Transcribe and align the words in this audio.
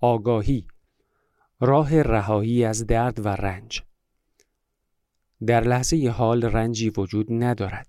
آگاهی 0.00 0.66
راه 1.60 2.02
رهایی 2.02 2.64
از 2.64 2.86
درد 2.86 3.26
و 3.26 3.28
رنج. 3.28 3.82
در 5.46 5.64
لحظه 5.64 6.08
حال 6.08 6.44
رنجی 6.44 6.90
وجود 6.90 7.26
ندارد. 7.30 7.88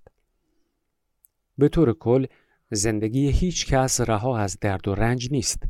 به 1.58 1.68
طور 1.68 1.92
کل 1.92 2.26
زندگی 2.70 3.30
هیچ 3.30 3.66
کس 3.66 4.00
رها 4.00 4.38
از 4.38 4.58
درد 4.60 4.88
و 4.88 4.94
رنج 4.94 5.28
نیست. 5.32 5.62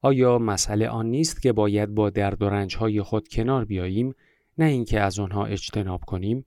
آیا 0.00 0.38
مسئله 0.38 0.88
آن 0.88 1.06
نیست 1.06 1.42
که 1.42 1.52
باید 1.52 1.94
با 1.94 2.10
درد 2.10 2.42
و 2.42 2.48
رنج 2.48 2.76
های 2.76 3.02
خود 3.02 3.28
کنار 3.28 3.64
بیاییم 3.64 4.14
نه 4.58 4.64
اینکه 4.64 5.00
از 5.00 5.18
آنها 5.18 5.46
اجتناب 5.46 6.04
کنیم؟ 6.04 6.46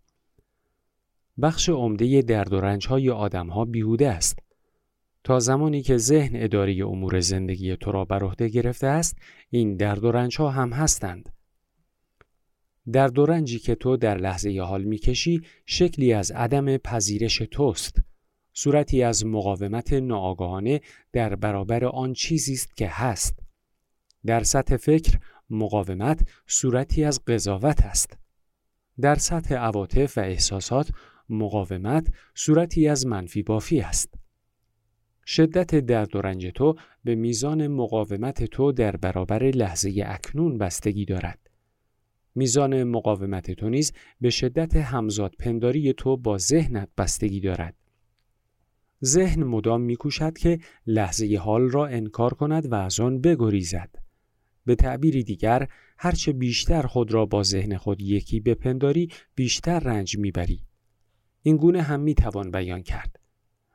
بخش 1.41 1.69
عمده 1.69 2.21
درد 2.21 2.53
و 2.53 2.61
رنج 2.61 2.88
های 2.88 3.09
آدم 3.09 3.47
ها 3.47 3.65
بیهوده 3.65 4.09
است. 4.09 4.39
تا 5.23 5.39
زمانی 5.39 5.81
که 5.81 5.97
ذهن 5.97 6.31
اداره 6.35 6.85
امور 6.85 7.19
زندگی 7.19 7.77
تو 7.77 7.91
را 7.91 8.05
بر 8.05 8.23
عهده 8.23 8.47
گرفته 8.47 8.88
است 8.88 9.17
این 9.49 9.75
درد 9.75 10.03
و 10.03 10.11
رنج 10.11 10.38
ها 10.38 10.49
هم 10.49 10.73
هستند. 10.73 11.29
درد 12.91 13.20
و 13.20 13.26
رنجی 13.26 13.59
که 13.59 13.76
تو 13.76 13.98
در 13.98 14.17
لحظه 14.17 14.62
حال 14.62 14.84
می‌کشی 14.84 15.41
شکلی 15.65 16.13
از 16.13 16.31
عدم 16.31 16.77
پذیرش 16.77 17.38
توست. 17.38 17.98
صورتی 18.53 19.03
از 19.03 19.26
مقاومت 19.26 19.93
ناآگاهانه 19.93 20.81
در 21.13 21.35
برابر 21.35 21.85
آن 21.85 22.13
چیزی 22.13 22.53
است 22.53 22.77
که 22.77 22.88
هست. 22.88 23.40
در 24.26 24.43
سطح 24.43 24.77
فکر 24.77 25.20
مقاومت 25.49 26.29
صورتی 26.48 27.03
از 27.03 27.26
قضاوت 27.26 27.81
است. 27.81 28.17
در 29.01 29.15
سطح 29.15 29.55
عواطف 29.55 30.17
و 30.17 30.21
احساسات 30.21 30.91
مقاومت 31.29 32.07
صورتی 32.35 32.88
از 32.88 33.05
منفی 33.05 33.43
بافی 33.43 33.81
است. 33.81 34.20
شدت 35.34 35.76
درد 35.76 36.16
و 36.16 36.21
رنج 36.21 36.48
تو 36.55 36.76
به 37.03 37.16
میزان 37.16 37.67
مقاومت 37.67 38.44
تو 38.44 38.71
در 38.71 38.95
برابر 38.95 39.44
لحظه 39.44 40.04
اکنون 40.05 40.57
بستگی 40.57 41.05
دارد. 41.05 41.40
میزان 42.35 42.84
مقاومت 42.84 43.52
تو 43.52 43.70
نیز 43.70 43.93
به 44.21 44.29
شدت 44.29 44.76
همزاد 44.76 45.35
پنداری 45.40 45.93
تو 45.93 46.18
با 46.18 46.37
ذهنت 46.37 46.90
بستگی 46.98 47.40
دارد. 47.40 47.76
ذهن 49.04 49.43
مدام 49.43 49.82
میکوشد 49.82 50.37
که 50.37 50.59
لحظه 50.87 51.37
حال 51.37 51.70
را 51.70 51.87
انکار 51.87 52.34
کند 52.34 52.71
و 52.71 52.76
از 52.76 52.99
آن 52.99 53.21
بگریزد. 53.21 53.90
به 54.65 54.76
تعبیری 54.76 55.24
دیگر 55.24 55.68
هرچه 55.98 56.34
بیشتر 56.34 56.82
خود 56.82 57.13
را 57.13 57.26
با 57.26 57.43
ذهن 57.43 57.77
خود 57.77 58.02
یکی 58.02 58.40
بپنداری 58.40 59.09
بیشتر 59.35 59.79
رنج 59.79 60.18
می‌بری. 60.18 60.59
این 61.41 61.57
گونه 61.57 61.82
هم 61.82 61.99
می‌توان 61.99 62.52
بیان 62.52 62.84
کرد. 62.84 63.21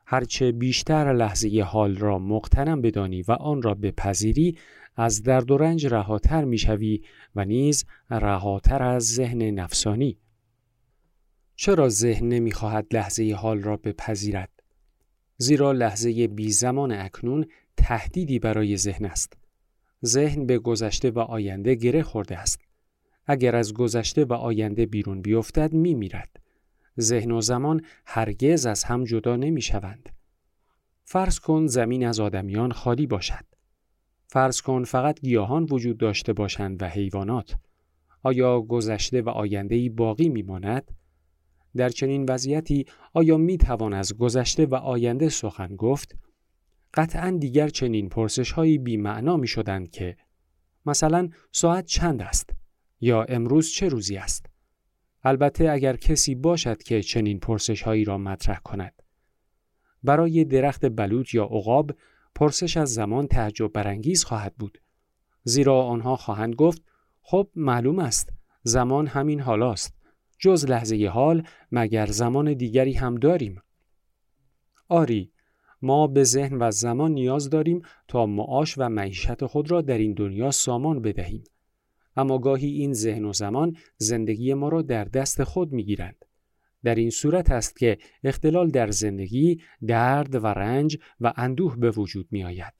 هرچه 0.09 0.51
بیشتر 0.51 1.13
لحظه 1.13 1.61
حال 1.61 1.95
را 1.95 2.19
مقتنم 2.19 2.81
بدانی 2.81 3.21
و 3.21 3.31
آن 3.31 3.61
را 3.61 3.73
بپذیری 3.73 4.57
از 4.95 5.23
درد 5.23 5.51
و 5.51 5.57
رنج 5.57 5.85
رهاتر 5.85 6.43
می‌شوی 6.43 7.01
و 7.35 7.45
نیز 7.45 7.85
رهاتر 8.09 8.83
از 8.83 9.03
ذهن 9.03 9.41
نفسانی. 9.41 10.17
چرا 11.55 11.89
ذهن 11.89 12.27
نمی‌خواهد 12.27 12.87
لحظه 12.91 13.33
حال 13.33 13.61
را 13.61 13.77
بپذیرد؟ 13.77 14.49
زیرا 15.37 15.71
لحظه 15.71 16.27
بی 16.27 16.51
زمان 16.51 16.91
اکنون 16.91 17.45
تهدیدی 17.77 18.39
برای 18.39 18.77
ذهن 18.77 19.05
است. 19.05 19.33
ذهن 20.05 20.45
به 20.45 20.59
گذشته 20.59 21.11
و 21.11 21.19
آینده 21.19 21.75
گره 21.75 22.03
خورده 22.03 22.37
است. 22.37 22.59
اگر 23.25 23.55
از 23.55 23.73
گذشته 23.73 24.25
و 24.25 24.33
آینده 24.33 24.85
بیرون 24.85 25.21
بیفتد 25.21 25.73
میمیرد. 25.73 26.46
ذهن 26.99 27.31
و 27.31 27.41
زمان 27.41 27.81
هرگز 28.05 28.65
از 28.65 28.83
هم 28.83 29.03
جدا 29.03 29.35
نمی 29.35 29.61
شوند. 29.61 30.09
فرض 31.03 31.39
کن 31.39 31.67
زمین 31.67 32.05
از 32.05 32.19
آدمیان 32.19 32.71
خالی 32.71 33.07
باشد. 33.07 33.45
فرض 34.27 34.61
کن 34.61 34.83
فقط 34.83 35.21
گیاهان 35.21 35.63
وجود 35.63 35.97
داشته 35.97 36.33
باشند 36.33 36.81
و 36.81 36.85
حیوانات. 36.85 37.55
آیا 38.23 38.61
گذشته 38.61 39.21
و 39.21 39.29
آینده 39.29 39.89
باقی 39.89 40.29
می 40.29 40.41
ماند؟ 40.41 40.91
در 41.75 41.89
چنین 41.89 42.25
وضعیتی 42.29 42.85
آیا 43.13 43.37
می 43.37 43.57
توان 43.57 43.93
از 43.93 44.17
گذشته 44.17 44.65
و 44.65 44.75
آینده 44.75 45.29
سخن 45.29 45.75
گفت؟ 45.75 46.15
قطعا 46.93 47.37
دیگر 47.39 47.69
چنین 47.69 48.09
پرسش 48.09 48.51
هایی 48.51 48.77
بی 48.77 48.97
معنا 48.97 49.37
می 49.37 49.47
شدند 49.47 49.89
که 49.89 50.17
مثلا 50.85 51.29
ساعت 51.51 51.85
چند 51.85 52.21
است؟ 52.21 52.49
یا 53.01 53.23
امروز 53.23 53.69
چه 53.69 53.87
روزی 53.87 54.17
است؟ 54.17 54.45
البته 55.23 55.71
اگر 55.71 55.95
کسی 55.95 56.35
باشد 56.35 56.83
که 56.83 57.01
چنین 57.01 57.39
پرسش 57.39 57.81
هایی 57.81 58.03
را 58.03 58.17
مطرح 58.17 58.59
کند. 58.59 58.93
برای 60.03 60.45
درخت 60.45 60.85
بلوط 60.85 61.33
یا 61.33 61.43
عقاب 61.43 61.91
پرسش 62.35 62.77
از 62.77 62.93
زمان 62.93 63.27
تعجب 63.27 63.71
برانگیز 63.73 64.23
خواهد 64.23 64.55
بود. 64.55 64.81
زیرا 65.43 65.81
آنها 65.81 66.15
خواهند 66.15 66.55
گفت 66.55 66.83
خب 67.21 67.49
معلوم 67.55 67.99
است 67.99 68.33
زمان 68.63 69.07
همین 69.07 69.39
حالاست. 69.39 69.97
جز 70.39 70.65
لحظه 70.65 71.07
حال 71.07 71.43
مگر 71.71 72.05
زمان 72.05 72.53
دیگری 72.53 72.93
هم 72.93 73.15
داریم. 73.15 73.61
آری 74.89 75.31
ما 75.81 76.07
به 76.07 76.23
ذهن 76.23 76.57
و 76.57 76.71
زمان 76.71 77.11
نیاز 77.11 77.49
داریم 77.49 77.81
تا 78.07 78.25
معاش 78.25 78.77
و 78.77 78.89
معیشت 78.89 79.45
خود 79.45 79.71
را 79.71 79.81
در 79.81 79.97
این 79.97 80.13
دنیا 80.13 80.51
سامان 80.51 81.01
بدهیم. 81.01 81.43
اما 82.17 82.37
گاهی 82.37 82.67
این 82.69 82.93
ذهن 82.93 83.25
و 83.25 83.33
زمان 83.33 83.75
زندگی 83.97 84.53
ما 84.53 84.69
را 84.69 84.81
در 84.81 85.03
دست 85.03 85.43
خود 85.43 85.71
می 85.71 85.83
گیرند. 85.83 86.25
در 86.83 86.95
این 86.95 87.09
صورت 87.09 87.51
است 87.51 87.77
که 87.77 87.97
اختلال 88.23 88.69
در 88.69 88.91
زندگی 88.91 89.61
درد 89.87 90.35
و 90.35 90.47
رنج 90.47 90.97
و 91.21 91.33
اندوه 91.35 91.75
به 91.75 91.91
وجود 91.91 92.27
می 92.31 92.43
آید. 92.43 92.73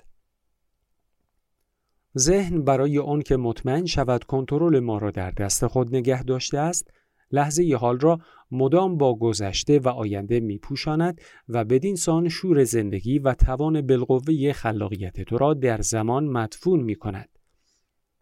ذهن 2.18 2.64
برای 2.64 3.00
آن 3.00 3.22
که 3.22 3.38
مطمئن 3.38 3.86
شود 3.86 4.24
کنترل 4.24 4.80
ما 4.80 4.98
را 4.98 5.12
در 5.12 5.32
دست 5.32 5.68
خود 5.68 5.96
نگه 5.96 6.24
داشته 6.24 6.58
است 6.58 6.92
لحظه 7.32 7.78
حال 7.80 8.00
را 8.00 8.20
مدام 8.52 8.98
با 8.98 9.16
گذشته 9.16 9.80
و 9.80 9.88
آینده 9.88 10.40
می 10.40 10.58
پوشاند 10.58 11.22
و 11.50 11.66
بدین 11.66 11.96
سان 11.96 12.30
شور 12.30 12.64
زندگی 12.64 13.20
و 13.20 13.34
توان 13.34 13.82
بالقوه 13.82 14.54
خلاقیت 14.54 15.22
تو 15.22 15.38
را 15.38 15.54
در 15.54 15.82
زمان 15.82 16.26
مدفون 16.26 16.80
می 16.80 16.96
کند. 16.96 17.37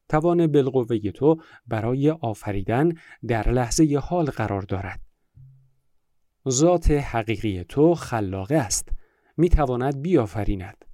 توان 0.09 0.47
بالقوه 0.47 1.11
تو 1.11 1.41
برای 1.67 2.09
آفریدن 2.09 2.91
در 3.27 3.51
لحظه 3.51 3.99
حال 4.03 4.25
قرار 4.25 4.61
دارد. 4.61 4.99
ذات 6.49 6.91
حقیقی 6.91 7.63
تو 7.63 7.95
خلاقه 7.95 8.55
است. 8.55 8.89
می 9.37 9.49
تواند 9.49 10.01
بیافریند. 10.01 10.85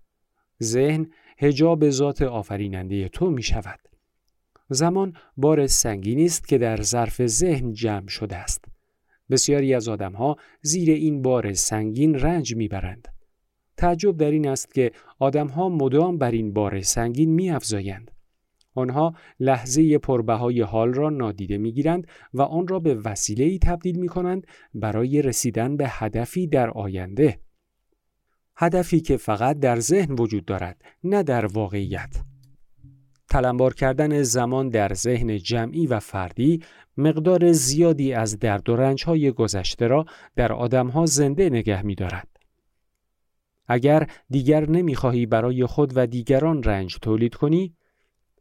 ذهن 0.63 1.07
هجاب 1.38 1.89
ذات 1.89 2.22
آفریننده 2.22 3.09
تو 3.09 3.29
می 3.29 3.44
شود. 3.44 3.79
زمان 4.69 5.13
بار 5.38 5.67
سنگینی 5.67 6.25
است 6.25 6.47
که 6.47 6.57
در 6.57 6.81
ظرف 6.81 7.25
ذهن 7.25 7.73
جمع 7.73 8.07
شده 8.07 8.35
است. 8.35 8.66
بسیاری 9.29 9.73
از 9.73 9.88
آدمها 9.88 10.38
زیر 10.61 10.89
این 10.89 11.22
بار 11.22 11.53
سنگین 11.53 12.16
رنج 12.16 12.55
می‌برند. 12.55 13.07
تعجب 13.78 14.17
در 14.17 14.31
این 14.31 14.47
است 14.47 14.73
که 14.73 14.91
آدمها 15.19 15.69
مدام 15.69 16.17
بر 16.17 16.31
این 16.31 16.53
بار 16.53 16.81
سنگین 16.81 17.33
میافزایند. 17.33 18.11
آنها 18.75 19.13
لحظه 19.39 19.97
پربهای 19.97 20.61
حال 20.61 20.93
را 20.93 21.09
نادیده 21.09 21.57
می‌گیرند 21.57 22.07
و 22.33 22.41
آن 22.41 22.67
را 22.67 22.79
به 22.79 22.95
وسیله 22.95 23.45
ای 23.45 23.59
تبدیل 23.59 23.99
می 23.99 24.07
کنند 24.07 24.47
برای 24.73 25.21
رسیدن 25.21 25.77
به 25.77 25.85
هدفی 25.89 26.47
در 26.47 26.69
آینده. 26.69 27.39
هدفی 28.55 28.99
که 28.99 29.17
فقط 29.17 29.59
در 29.59 29.79
ذهن 29.79 30.15
وجود 30.19 30.45
دارد 30.45 30.81
نه 31.03 31.23
در 31.23 31.45
واقعیت. 31.45 32.21
تلمبار 33.29 33.73
کردن 33.73 34.21
زمان 34.21 34.69
در 34.69 34.93
ذهن 34.93 35.37
جمعی 35.37 35.87
و 35.87 35.99
فردی 35.99 36.63
مقدار 36.97 37.51
زیادی 37.51 38.13
از 38.13 38.39
درد 38.39 38.69
و 38.69 38.75
رنج 38.75 39.03
های 39.05 39.31
گذشته 39.31 39.87
را 39.87 40.05
در 40.35 40.53
آدمها 40.53 41.05
زنده 41.05 41.49
نگه 41.49 41.81
می 41.81 41.95
دارد. 41.95 42.27
اگر 43.67 44.07
دیگر 44.29 44.69
نمی‌خواهی 44.69 45.25
برای 45.25 45.65
خود 45.65 45.91
و 45.95 46.07
دیگران 46.07 46.63
رنج 46.63 46.97
تولید 47.01 47.35
کنی 47.35 47.75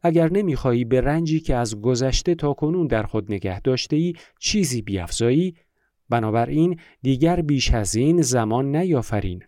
اگر 0.01 0.31
نمی‌خواهی 0.31 0.85
به 0.85 1.01
رنجی 1.01 1.39
که 1.39 1.55
از 1.55 1.81
گذشته 1.81 2.35
تا 2.35 2.53
کنون 2.53 2.87
در 2.87 3.03
خود 3.03 3.31
نگه 3.31 3.61
داشته 3.61 3.95
ای 3.95 4.13
چیزی 4.39 4.81
بیافزایی 4.81 5.55
بنابراین 6.09 6.79
دیگر 7.01 7.41
بیش 7.41 7.73
از 7.73 7.95
این 7.95 8.21
زمان 8.21 8.75
نیافرین. 8.75 9.43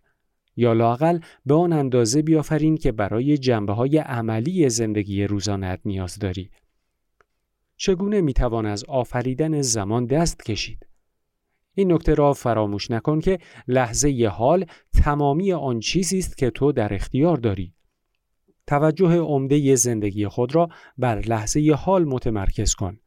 یا 0.55 0.73
لاقل 0.73 1.19
به 1.45 1.53
آن 1.53 1.73
اندازه 1.73 2.21
بیافرین 2.21 2.77
که 2.77 2.91
برای 2.91 3.37
جنبه 3.37 3.73
های 3.73 3.97
عملی 3.97 4.69
زندگی 4.69 5.23
روزانت 5.23 5.79
نیاز 5.85 6.19
داری. 6.19 6.49
چگونه 7.77 8.21
می‌توان 8.21 8.65
از 8.65 8.83
آفریدن 8.83 9.61
زمان 9.61 10.05
دست 10.05 10.43
کشید؟ 10.43 10.87
این 11.75 11.91
نکته 11.91 12.13
را 12.13 12.33
فراموش 12.33 12.91
نکن 12.91 13.19
که 13.19 13.39
لحظه 13.67 14.31
حال 14.31 14.65
تمامی 15.03 15.53
آن 15.53 15.79
چیزی 15.79 16.19
است 16.19 16.37
که 16.37 16.49
تو 16.49 16.71
در 16.71 16.93
اختیار 16.93 17.37
داری. 17.37 17.73
توجه 18.67 19.17
عمده 19.17 19.75
زندگی 19.75 20.27
خود 20.27 20.55
را 20.55 20.69
بر 20.97 21.19
لحظه 21.19 21.73
حال 21.77 22.05
متمرکز 22.05 22.73
کن. 22.75 22.97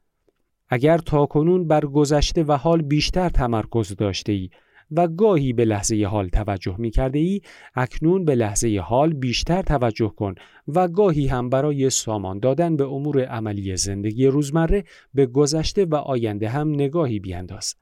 اگر 0.69 0.99
تا 0.99 1.27
کنون 1.27 1.69
بر 1.69 1.87
گذشته 1.87 2.45
و 2.45 2.53
حال 2.53 2.83
بیشتر 2.83 3.29
تمرکز 3.29 3.97
داشته 3.97 4.33
ای 4.33 4.51
و 4.91 5.09
گاهی 5.09 5.53
به 5.53 5.65
لحظه 5.65 6.07
حال 6.07 6.29
توجه 6.29 6.77
می 6.79 6.91
کرده 6.91 7.19
ای 7.19 7.41
اکنون 7.75 8.25
به 8.25 8.35
لحظه 8.35 8.81
حال 8.85 9.13
بیشتر 9.13 9.63
توجه 9.63 10.09
کن 10.09 10.35
و 10.69 10.89
گاهی 10.89 11.27
هم 11.27 11.51
برای 11.51 11.91
سامان 11.91 12.39
دادن 12.39 12.77
به 12.77 12.85
امور 12.85 13.25
عملی 13.25 13.77
زندگی 13.77 14.27
روزمره 14.27 14.85
به 15.15 15.27
گذشته 15.27 15.85
و 15.85 15.95
آینده 15.95 16.49
هم 16.49 16.71
نگاهی 16.71 17.21
بیانداز. 17.21 17.75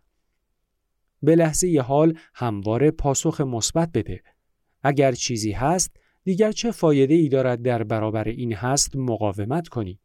به 1.22 1.36
لحظه 1.36 1.84
حال 1.86 2.18
همواره 2.34 2.90
پاسخ 2.90 3.40
مثبت 3.40 3.90
بده. 3.94 4.22
اگر 4.82 5.12
چیزی 5.12 5.52
هست 5.52 5.96
دیگر 6.24 6.52
چه 6.52 6.70
فایده 6.70 7.14
ای 7.14 7.28
دارد 7.28 7.62
در 7.62 7.82
برابر 7.82 8.28
این 8.28 8.52
هست 8.52 8.96
مقاومت 8.96 9.68
کنی؟ 9.68 9.98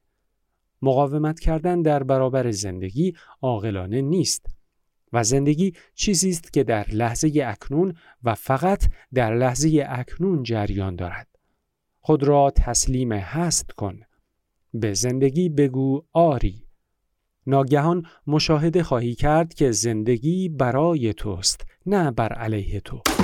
مقاومت 0.82 1.40
کردن 1.40 1.82
در 1.82 2.04
برابر 2.04 2.52
زندگی 2.52 3.14
عاقلانه 3.42 4.02
نیست 4.02 4.46
و 5.14 5.24
زندگی 5.24 5.74
چیزی 5.96 6.30
است 6.30 6.54
که 6.54 6.64
در 6.64 6.88
لحظه 6.92 7.44
اکنون 7.46 7.94
و 8.24 8.36
فقط 8.36 8.84
در 9.14 9.36
لحظه 9.36 9.86
اکنون 9.88 10.44
جریان 10.44 10.96
دارد. 10.96 11.28
خود 12.00 12.24
را 12.24 12.52
تسلیم 12.56 13.12
هست 13.12 13.72
کن. 13.72 14.00
به 14.74 14.94
زندگی 14.94 15.50
بگو 15.50 16.06
آری. 16.14 16.64
ناگهان 17.48 18.04
مشاهده 18.28 18.84
خواهی 18.84 19.16
کرد 19.16 19.54
که 19.54 19.72
زندگی 19.72 20.50
برای 20.50 21.14
توست 21.14 21.66
نه 21.86 22.12
بر 22.12 22.34
علیه 22.34 22.80
تو. 22.80 23.19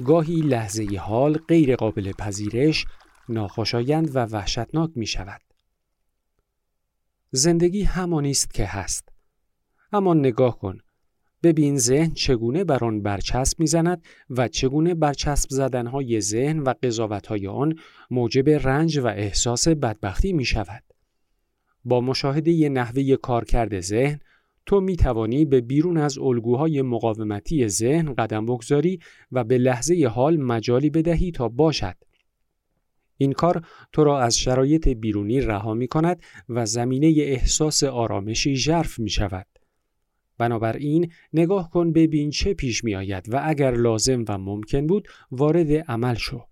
گاهی 0.00 0.40
لحظه 0.40 0.96
حال 1.00 1.38
غیر 1.48 1.76
قابل 1.76 2.12
پذیرش، 2.12 2.84
ناخوشایند 3.28 4.16
و 4.16 4.18
وحشتناک 4.18 4.90
می 4.94 5.06
شود. 5.06 5.40
زندگی 7.30 7.82
همانی 7.82 8.30
است 8.30 8.54
که 8.54 8.64
هست. 8.64 9.08
اما 9.92 10.14
نگاه 10.14 10.58
کن. 10.58 10.78
ببین 11.42 11.78
ذهن 11.78 12.10
چگونه 12.10 12.64
بر 12.64 12.84
آن 12.84 13.02
برچسب 13.02 13.60
می‌زند 13.60 14.02
و 14.30 14.48
چگونه 14.48 14.94
برچسب 14.94 15.50
زدنهای 15.50 16.20
ذهن 16.20 16.58
و 16.58 16.74
قضاوتهای 16.82 17.46
آن 17.46 17.74
موجب 18.10 18.48
رنج 18.48 18.98
و 18.98 19.06
احساس 19.06 19.68
بدبختی 19.68 20.32
می 20.32 20.44
شود. 20.44 20.82
با 21.84 22.00
مشاهده 22.00 22.68
نحوه 22.68 23.16
کارکرد 23.16 23.80
ذهن 23.80 24.20
تو 24.66 24.80
می 24.80 24.96
توانی 24.96 25.44
به 25.44 25.60
بیرون 25.60 25.96
از 25.96 26.18
الگوهای 26.18 26.82
مقاومتی 26.82 27.68
ذهن 27.68 28.14
قدم 28.14 28.46
بگذاری 28.46 28.98
و 29.32 29.44
به 29.44 29.58
لحظه 29.58 30.06
حال 30.06 30.36
مجالی 30.36 30.90
بدهی 30.90 31.30
تا 31.30 31.48
باشد. 31.48 31.96
این 33.16 33.32
کار 33.32 33.66
تو 33.92 34.04
را 34.04 34.20
از 34.20 34.38
شرایط 34.38 34.88
بیرونی 34.88 35.40
رها 35.40 35.74
می 35.74 35.88
کند 35.88 36.22
و 36.48 36.66
زمینه 36.66 37.14
احساس 37.18 37.84
آرامشی 37.84 38.56
ژرف 38.56 38.98
می 38.98 39.10
شود. 39.10 39.46
بنابراین 40.38 41.12
نگاه 41.32 41.70
کن 41.70 41.92
ببین 41.92 42.30
چه 42.30 42.54
پیش 42.54 42.84
می 42.84 42.94
آید 42.94 43.34
و 43.34 43.40
اگر 43.44 43.74
لازم 43.74 44.24
و 44.28 44.38
ممکن 44.38 44.86
بود 44.86 45.08
وارد 45.30 45.72
عمل 45.72 46.14
شو. 46.14 46.44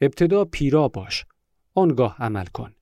ابتدا 0.00 0.44
پیرا 0.44 0.88
باش. 0.88 1.24
آنگاه 1.74 2.16
عمل 2.18 2.46
کن. 2.46 2.74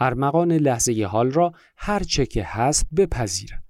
ارمغان 0.00 0.52
لحظه 0.52 1.04
حال 1.04 1.30
را 1.30 1.52
هر 1.76 2.02
چه 2.02 2.26
که 2.26 2.42
هست 2.44 2.86
بپذیر. 2.96 3.60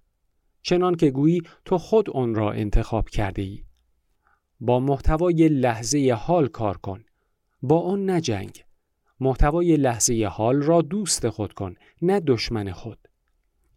چنان 0.62 0.94
که 0.94 1.10
گویی 1.10 1.42
تو 1.64 1.78
خود 1.78 2.10
آن 2.10 2.34
را 2.34 2.52
انتخاب 2.52 3.08
کرده 3.08 3.42
ای. 3.42 3.64
با 4.60 4.80
محتوای 4.80 5.48
لحظه 5.48 6.16
حال 6.18 6.48
کار 6.48 6.76
کن. 6.76 7.04
با 7.62 7.80
آن 7.80 8.10
نجنگ. 8.10 8.64
محتوای 9.20 9.76
لحظه 9.76 10.28
حال 10.32 10.62
را 10.62 10.82
دوست 10.82 11.28
خود 11.28 11.52
کن 11.52 11.74
نه 12.02 12.20
دشمن 12.20 12.72
خود. 12.72 12.98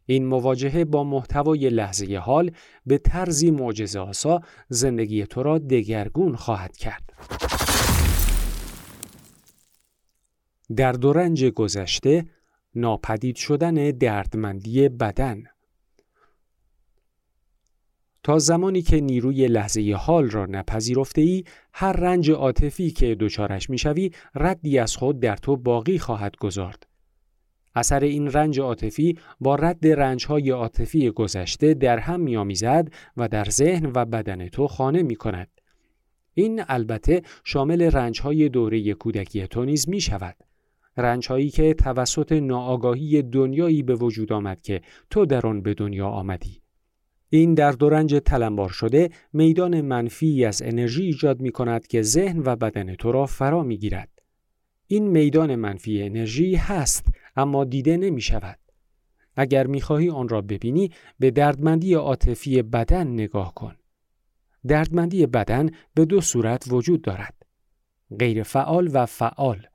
این 0.06 0.26
مواجهه 0.26 0.86
با 0.86 1.04
محتوای 1.04 1.70
لحظه 1.70 2.18
حال 2.18 2.52
به 2.86 2.98
طرزی 2.98 3.52
معجزه 3.52 4.00
آسا 4.00 4.42
زندگی 4.70 5.26
تو 5.26 5.44
را 5.44 5.58
دگرگون 5.58 6.36
خواهد 6.36 6.78
کرد. 6.78 7.14
در 10.76 10.92
دورنج 10.92 11.46
گذشته 11.46 12.26
ناپدید 12.76 13.36
شدن 13.36 13.92
دردمندی 13.92 14.90
بدن 14.90 15.44
تا 18.24 18.40
زمانی 18.40 18.82
که 18.82 19.02
نیروی 19.02 19.48
لحظه 19.48 19.96
حال 20.00 20.30
را 20.30 20.46
نپذیرفته 20.46 21.22
ای 21.22 21.44
هر 21.74 21.94
رنج 21.94 22.32
عاطفی 22.32 22.92
که 22.92 23.16
دچارش 23.20 23.70
می‌شوی 23.70 24.12
ردی 24.36 24.80
از 24.80 24.96
خود 24.96 25.20
در 25.20 25.36
تو 25.36 25.58
باقی 25.58 26.00
خواهد 26.00 26.38
گذارد 26.38 26.88
اثر 27.76 28.00
این 28.00 28.32
رنج 28.32 28.60
عاطفی 28.60 29.18
با 29.40 29.56
رد 29.56 29.88
رنجهای 29.88 30.50
عاطفی 30.50 31.12
گذشته 31.12 31.74
در 31.74 32.00
هم 32.00 32.20
میآمیزد 32.20 32.92
و 33.18 33.28
در 33.28 33.46
ذهن 33.46 33.92
و 33.96 34.06
بدن 34.06 34.48
تو 34.48 34.68
خانه 34.68 35.04
می 35.04 35.16
کند. 35.16 35.48
این 36.34 36.64
البته 36.68 37.22
شامل 37.44 37.82
رنجهای 37.82 38.50
دوره 38.50 38.94
کودکی 38.94 39.48
تو 39.48 39.66
نیز 39.66 39.90
می 39.90 40.02
شود. 40.02 40.36
رنجهایی 40.98 41.50
که 41.50 41.74
توسط 41.74 42.32
ناآگاهی 42.32 43.22
دنیایی 43.22 43.84
به 43.84 43.96
وجود 43.96 44.34
آمد 44.34 44.62
که 44.62 44.82
تو 45.10 45.26
در 45.26 45.48
آن 45.48 45.62
به 45.62 45.74
دنیا 45.74 46.08
آمدی 46.08 46.64
این 47.36 47.54
در 47.54 47.72
دو 47.72 47.90
رنج 47.90 48.16
تلمبار 48.26 48.70
شده 48.70 49.10
میدان 49.34 49.82
منفی 49.82 50.46
از 50.46 50.62
انرژی 50.62 51.04
ایجاد 51.04 51.42
می 51.42 51.52
کند 51.52 51.88
که 51.88 52.02
ذهن 52.02 52.42
و 52.46 52.56
بدن 52.56 52.96
تو 52.96 53.12
را 53.12 53.26
فرا 53.26 53.64
می 53.64 53.78
گیرد. 53.78 54.10
این 54.88 55.08
میدان 55.08 55.56
منفی 55.56 56.04
انرژی 56.04 56.56
هست 56.56 57.08
اما 57.36 57.64
دیده 57.64 57.98
نمی 57.98 58.22
شود. 58.22 58.60
اگر 59.36 59.68
می 59.68 59.82
خواهی 59.82 60.10
آن 60.10 60.30
را 60.30 60.42
ببینی 60.42 60.92
به 61.20 61.32
دردمندی 61.32 61.94
عاطفی 61.94 62.62
بدن 62.62 63.08
نگاه 63.08 63.54
کن. 63.54 63.76
دردمندی 64.68 65.26
بدن 65.26 65.70
به 65.94 66.06
دو 66.06 66.22
صورت 66.22 66.64
وجود 66.68 67.02
دارد. 67.02 67.36
غیر 68.20 68.44
فعال 68.44 68.90
و 68.94 69.06
فعال. 69.06 69.68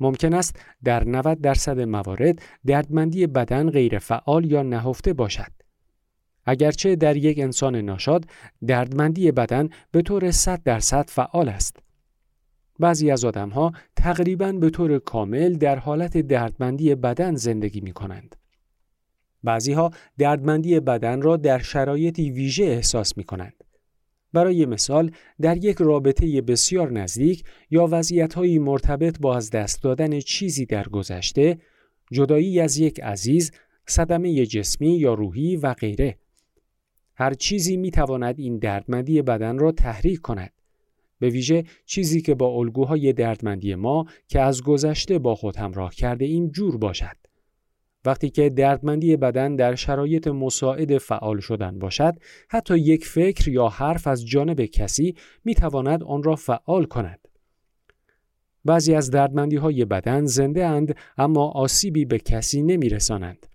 ممکن 0.00 0.34
است 0.34 0.56
در 0.84 1.04
90 1.04 1.40
درصد 1.40 1.80
موارد 1.80 2.42
دردمندی 2.66 3.26
بدن 3.26 3.70
غیر 3.70 3.98
فعال 3.98 4.44
یا 4.44 4.62
نهفته 4.62 5.12
باشد. 5.12 5.52
اگرچه 6.44 6.96
در 6.96 7.16
یک 7.16 7.38
انسان 7.38 7.76
ناشاد 7.76 8.24
دردمندی 8.66 9.32
بدن 9.32 9.68
به 9.90 10.02
طور 10.02 10.30
100 10.30 10.62
درصد 10.62 11.10
فعال 11.10 11.48
است. 11.48 11.76
بعضی 12.78 13.10
از 13.10 13.24
آدمها 13.24 13.72
تقریبا 13.96 14.52
به 14.52 14.70
طور 14.70 14.98
کامل 14.98 15.54
در 15.54 15.78
حالت 15.78 16.18
دردمندی 16.18 16.94
بدن 16.94 17.34
زندگی 17.34 17.80
می 17.80 17.92
کنند. 17.92 18.36
بعضی 19.44 19.72
ها 19.72 19.90
دردمندی 20.18 20.80
بدن 20.80 21.22
را 21.22 21.36
در 21.36 21.58
شرایطی 21.58 22.30
ویژه 22.30 22.64
احساس 22.64 23.16
می 23.16 23.24
کنند. 23.24 23.64
برای 24.32 24.66
مثال 24.66 25.10
در 25.40 25.64
یک 25.64 25.76
رابطه 25.80 26.42
بسیار 26.42 26.92
نزدیک 26.92 27.44
یا 27.70 27.88
وضعیتهایی 27.90 28.58
مرتبط 28.58 29.20
با 29.20 29.36
از 29.36 29.50
دست 29.50 29.82
دادن 29.82 30.20
چیزی 30.20 30.66
در 30.66 30.88
گذشته، 30.88 31.58
جدایی 32.12 32.60
از 32.60 32.78
یک 32.78 33.00
عزیز، 33.00 33.52
صدمه 33.86 34.46
جسمی 34.46 34.98
یا 34.98 35.14
روحی 35.14 35.56
و 35.56 35.74
غیره. 35.74 36.18
هر 37.14 37.34
چیزی 37.34 37.76
می 37.76 37.90
تواند 37.90 38.38
این 38.38 38.58
دردمندی 38.58 39.22
بدن 39.22 39.58
را 39.58 39.72
تحریک 39.72 40.20
کند. 40.20 40.52
به 41.18 41.28
ویژه 41.28 41.64
چیزی 41.86 42.20
که 42.20 42.34
با 42.34 42.46
الگوهای 42.46 43.12
دردمندی 43.12 43.74
ما 43.74 44.06
که 44.28 44.40
از 44.40 44.62
گذشته 44.62 45.18
با 45.18 45.34
خود 45.34 45.56
همراه 45.56 45.94
کرده 45.94 46.24
این 46.24 46.50
جور 46.50 46.76
باشد. 46.76 47.16
وقتی 48.04 48.30
که 48.30 48.50
دردمندی 48.50 49.16
بدن 49.16 49.56
در 49.56 49.74
شرایط 49.74 50.28
مساعد 50.28 50.98
فعال 50.98 51.40
شدن 51.40 51.78
باشد 51.78 52.14
حتی 52.48 52.78
یک 52.78 53.06
فکر 53.06 53.48
یا 53.48 53.68
حرف 53.68 54.06
از 54.06 54.26
جانب 54.26 54.64
کسی 54.64 55.14
می 55.44 55.54
تواند 55.54 56.02
آن 56.02 56.22
را 56.22 56.36
فعال 56.36 56.84
کند 56.84 57.28
بعضی 58.64 58.94
از 58.94 59.10
دردمندی 59.10 59.56
های 59.56 59.84
بدن 59.84 60.24
زنده 60.24 60.66
اند 60.66 60.96
اما 61.18 61.50
آسیبی 61.50 62.04
به 62.04 62.18
کسی 62.18 62.62
نمی 62.62 62.88
رسانند. 62.88 63.46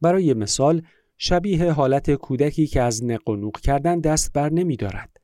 برای 0.00 0.34
مثال 0.34 0.82
شبیه 1.18 1.72
حالت 1.72 2.14
کودکی 2.14 2.66
که 2.66 2.82
از 2.82 3.04
نق 3.04 3.60
کردن 3.62 4.00
دست 4.00 4.32
بر 4.32 4.50
نمی 4.52 4.76
دارد. 4.76 5.16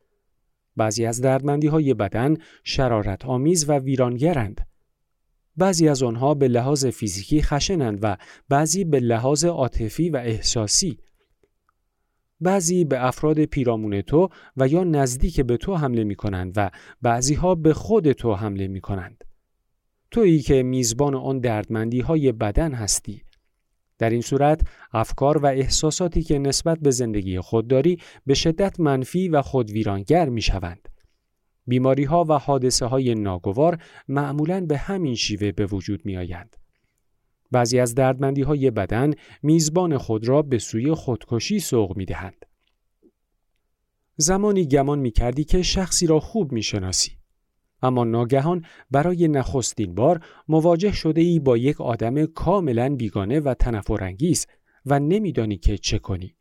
بعضی 0.76 1.06
از 1.06 1.20
دردمندی 1.20 1.66
های 1.66 1.94
بدن 1.94 2.36
شرارت 2.64 3.24
آمیز 3.24 3.68
و 3.68 3.78
ویرانگرند 3.78 4.66
بعضی 5.56 5.88
از 5.88 6.02
آنها 6.02 6.34
به 6.34 6.48
لحاظ 6.48 6.86
فیزیکی 6.86 7.42
خشنند 7.42 7.98
و 8.02 8.16
بعضی 8.48 8.84
به 8.84 9.00
لحاظ 9.00 9.44
عاطفی 9.44 10.10
و 10.10 10.16
احساسی 10.16 10.98
بعضی 12.42 12.84
به 12.84 13.06
افراد 13.06 13.44
پیرامون 13.44 14.00
تو 14.00 14.28
و 14.56 14.68
یا 14.68 14.84
نزدیک 14.84 15.40
به 15.40 15.56
تو 15.56 15.76
حمله 15.76 16.04
می 16.04 16.14
کنند 16.14 16.52
و 16.56 16.70
بعضی 17.02 17.34
ها 17.34 17.54
به 17.54 17.74
خود 17.74 18.12
تو 18.12 18.34
حمله 18.34 18.68
می 18.68 18.80
کنند. 18.80 19.24
تویی 20.10 20.40
که 20.40 20.62
میزبان 20.62 21.14
آن 21.14 21.38
دردمندی 21.38 22.00
های 22.00 22.32
بدن 22.32 22.72
هستی. 22.72 23.22
در 23.98 24.10
این 24.10 24.20
صورت 24.20 24.60
افکار 24.92 25.38
و 25.38 25.46
احساساتی 25.46 26.22
که 26.22 26.38
نسبت 26.38 26.78
به 26.78 26.90
زندگی 26.90 27.40
خود 27.40 27.68
داری 27.68 27.98
به 28.26 28.34
شدت 28.34 28.80
منفی 28.80 29.28
و 29.28 29.42
خودویرانگر 29.42 30.28
می 30.28 30.42
شوند. 30.42 30.88
بیماری 31.66 32.04
ها 32.04 32.24
و 32.28 32.32
حادثه 32.32 32.86
های 32.86 33.14
ناگوار 33.14 33.82
معمولا 34.08 34.60
به 34.60 34.78
همین 34.78 35.14
شیوه 35.14 35.52
به 35.52 35.66
وجود 35.66 36.04
می 36.04 36.16
آیند. 36.16 36.56
بعضی 37.50 37.78
از 37.78 37.94
دردمندی 37.94 38.42
های 38.42 38.70
بدن 38.70 39.14
میزبان 39.42 39.98
خود 39.98 40.28
را 40.28 40.42
به 40.42 40.58
سوی 40.58 40.94
خودکشی 40.94 41.60
سوق 41.60 41.96
می 41.96 42.04
دهند. 42.04 42.46
زمانی 44.16 44.66
گمان 44.66 44.98
می 44.98 45.10
کردی 45.10 45.44
که 45.44 45.62
شخصی 45.62 46.06
را 46.06 46.20
خوب 46.20 46.52
می 46.52 46.62
شناسی. 46.62 47.12
اما 47.82 48.04
ناگهان 48.04 48.64
برای 48.90 49.28
نخستین 49.28 49.94
بار 49.94 50.24
مواجه 50.48 50.92
شده 50.92 51.20
ای 51.20 51.38
با 51.38 51.56
یک 51.56 51.80
آدم 51.80 52.26
کاملا 52.26 52.96
بیگانه 52.96 53.40
و 53.40 53.54
تنفرانگیز 53.54 54.46
و 54.86 55.00
نمیدانی 55.00 55.56
که 55.56 55.78
چه 55.78 55.98
کنی. 55.98 56.36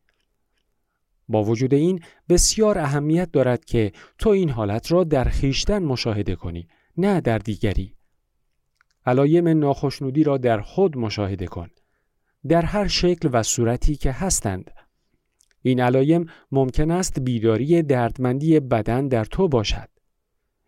با 1.32 1.44
وجود 1.44 1.74
این 1.74 2.00
بسیار 2.30 2.78
اهمیت 2.78 3.32
دارد 3.32 3.66
که 3.66 3.92
تو 4.18 4.30
این 4.30 4.50
حالت 4.50 4.92
را 4.92 5.04
در 5.04 5.24
خیشتن 5.24 5.84
مشاهده 5.84 6.36
کنی 6.36 6.68
نه 6.98 7.22
در 7.22 7.38
دیگری. 7.38 7.96
علایم 9.06 9.48
ناخشنودی 9.48 10.24
را 10.24 10.38
در 10.38 10.62
خود 10.62 10.98
مشاهده 10.98 11.48
کن. 11.48 11.70
در 12.48 12.66
هر 12.66 12.88
شکل 12.88 13.30
و 13.34 13.44
صورتی 13.44 13.96
که 13.96 14.12
هستند. 14.12 14.72
این 15.62 15.80
علایم 15.80 16.26
ممکن 16.52 16.92
است 16.92 17.20
بیداری 17.20 17.82
دردمندی 17.82 18.60
بدن 18.60 19.08
در 19.08 19.26
تو 19.26 19.48
باشد. 19.48 19.90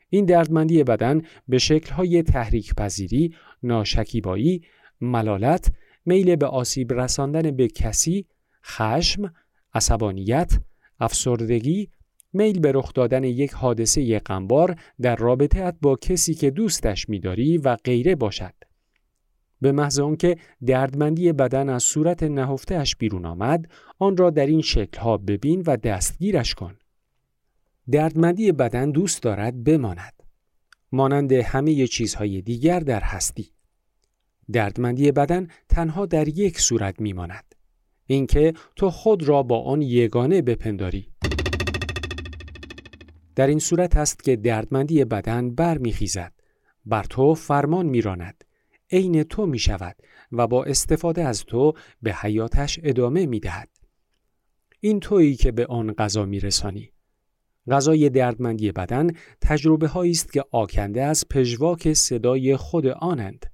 این 0.10 0.26
دردمندی 0.26 0.84
بدن 0.84 1.22
به 1.48 1.58
شکل‌های 1.58 2.24
تحریک 2.24 2.76
پذیری، 2.76 3.36
ناشکیبایی، 3.64 4.62
ملالت، 5.02 5.72
میل 6.06 6.36
به 6.36 6.46
آسیب 6.46 6.94
رساندن 6.94 7.52
به 7.52 7.68
کسی، 7.68 8.26
خشم، 8.66 9.34
عصبانیت، 9.74 10.54
افسردگی، 11.00 11.90
میل 12.34 12.60
به 12.60 12.72
رخ 12.72 12.94
دادن 12.94 13.24
یک 13.24 13.52
حادثه 13.52 14.20
غمبار 14.20 14.76
در 15.02 15.16
رابطه 15.16 15.74
با 15.82 15.96
کسی 15.96 16.34
که 16.34 16.52
دوستش 16.52 17.10
می‌داری 17.10 17.58
و 17.58 17.76
غیره 17.76 18.16
باشد. 18.16 18.54
به 19.62 19.72
محض 19.72 20.00
که 20.20 20.38
دردمندی 20.66 21.32
بدن 21.32 21.70
از 21.70 21.84
صورت 21.84 22.24
نهفتهش 22.24 22.96
بیرون 22.96 23.26
آمد، 23.26 23.72
آن 24.00 24.18
را 24.18 24.30
در 24.30 24.46
این 24.46 24.62
شکلها 24.62 25.18
ببین 25.18 25.64
و 25.68 25.78
دستگیرش 25.78 26.56
کن. 26.56 26.76
دردمندی 27.92 28.52
بدن 28.52 28.92
دوست 28.92 29.24
دارد 29.24 29.64
بماند. 29.64 30.24
مانند 30.92 31.32
همه 31.32 31.88
چیزهای 31.88 32.42
دیگر 32.42 32.80
در 32.80 33.02
هستی. 33.02 33.52
دردمندی 34.52 35.12
بدن 35.12 35.48
تنها 35.70 36.06
در 36.06 36.28
یک 36.28 36.60
صورت 36.60 37.02
میماند. 37.02 37.56
اینکه 38.14 38.54
تو 38.76 38.90
خود 38.90 39.24
را 39.24 39.44
با 39.44 39.62
آن 39.62 39.82
یگانه 39.82 40.42
بپنداری. 40.42 41.08
در 43.36 43.48
این 43.48 43.60
صورت 43.60 43.98
است 43.98 44.24
که 44.24 44.36
دردمندی 44.36 45.06
بدن 45.06 45.56
برمیخیزد. 45.56 46.34
بر 46.86 47.04
تو 47.04 47.34
فرمان 47.34 47.86
میراند. 47.86 48.44
عین 48.92 49.24
تو 49.24 49.46
می 49.46 49.60
شود 49.60 49.96
و 50.32 50.48
با 50.48 50.64
استفاده 50.64 51.24
از 51.24 51.46
تو 51.46 51.74
به 52.02 52.14
حیاتش 52.14 52.80
ادامه 52.84 53.26
می 53.26 53.40
دهد. 53.40 53.70
این 54.80 55.00
تویی 55.00 55.36
که 55.36 55.52
به 55.52 55.66
آن 55.66 55.94
غذا 55.94 56.26
می 56.26 56.40
رسانی. 56.40 56.90
غذای 57.72 58.10
دردمندی 58.10 58.72
بدن 58.72 59.12
تجربه 59.42 59.98
است 59.98 60.34
که 60.34 60.44
آکنده 60.52 61.04
از 61.04 61.26
پژواک 61.30 61.94
صدای 61.94 62.58
خود 62.58 62.88
آنند. 62.88 63.53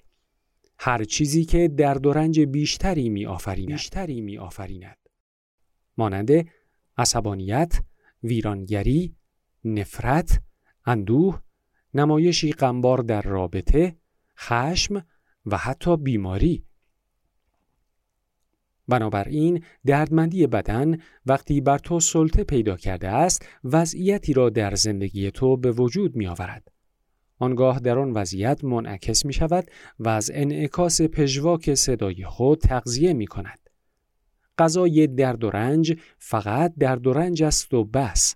هر 0.79 1.03
چیزی 1.03 1.45
که 1.45 1.67
درد 1.67 2.05
و 2.05 2.13
رنج 2.13 2.39
بیشتری 2.39 3.09
می 3.09 3.25
آفریند. 3.25 3.71
بیشتری 3.71 4.21
می 4.21 4.37
آفریند. 4.37 4.97
مانند 5.97 6.31
عصبانیت، 6.97 7.81
ویرانگری، 8.23 9.15
نفرت، 9.63 10.41
اندوه، 10.85 11.41
نمایشی 11.93 12.51
غمبار 12.51 12.97
در 12.97 13.21
رابطه، 13.21 13.97
خشم 14.37 15.05
و 15.45 15.57
حتی 15.57 15.97
بیماری 15.97 16.65
بنابراین 18.87 19.63
دردمندی 19.85 20.47
بدن 20.47 20.97
وقتی 21.25 21.61
بر 21.61 21.77
تو 21.77 21.99
سلطه 21.99 22.43
پیدا 22.43 22.77
کرده 22.77 23.07
است 23.07 23.45
وضعیتی 23.63 24.33
را 24.33 24.49
در 24.49 24.75
زندگی 24.75 25.31
تو 25.31 25.57
به 25.57 25.71
وجود 25.71 26.15
می 26.15 26.27
آورد. 26.27 26.71
آنگاه 27.39 27.79
در 27.79 27.99
آن 27.99 28.11
وضعیت 28.11 28.63
منعکس 28.63 29.25
می 29.25 29.33
شود 29.33 29.71
و 29.99 30.09
از 30.09 30.31
انعکاس 30.33 31.01
پژواک 31.01 31.73
صدای 31.73 32.25
خود 32.25 32.59
تغذیه 32.59 33.13
می 33.13 33.27
کند. 33.27 33.59
غذای 34.57 35.07
درد 35.07 35.43
و 35.43 35.49
رنج 35.49 35.99
فقط 36.17 36.73
درد 36.79 37.07
و 37.07 37.13
رنج 37.13 37.43
است 37.43 37.73
و 37.73 37.83
بس. 37.83 38.35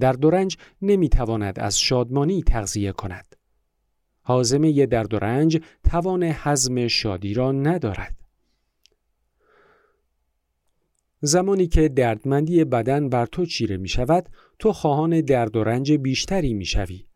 درد 0.00 0.24
و 0.24 0.30
رنج 0.30 0.56
نمی 0.82 1.08
تواند 1.08 1.60
از 1.60 1.80
شادمانی 1.80 2.42
تغذیه 2.42 2.92
کند. 2.92 3.36
حازمه 4.22 4.86
درد 4.86 5.14
و 5.14 5.18
رنج 5.18 5.60
توان 5.90 6.22
حزم 6.22 6.88
شادی 6.88 7.34
را 7.34 7.52
ندارد. 7.52 8.16
زمانی 11.20 11.66
که 11.66 11.88
دردمندی 11.88 12.64
بدن 12.64 13.08
بر 13.08 13.26
تو 13.26 13.46
چیره 13.46 13.76
می 13.76 13.88
شود 13.88 14.28
تو 14.58 14.72
خواهان 14.72 15.20
درد 15.20 15.56
و 15.56 15.64
رنج 15.64 15.92
بیشتری 15.92 16.54
می 16.54 16.64
شوی. 16.64 17.06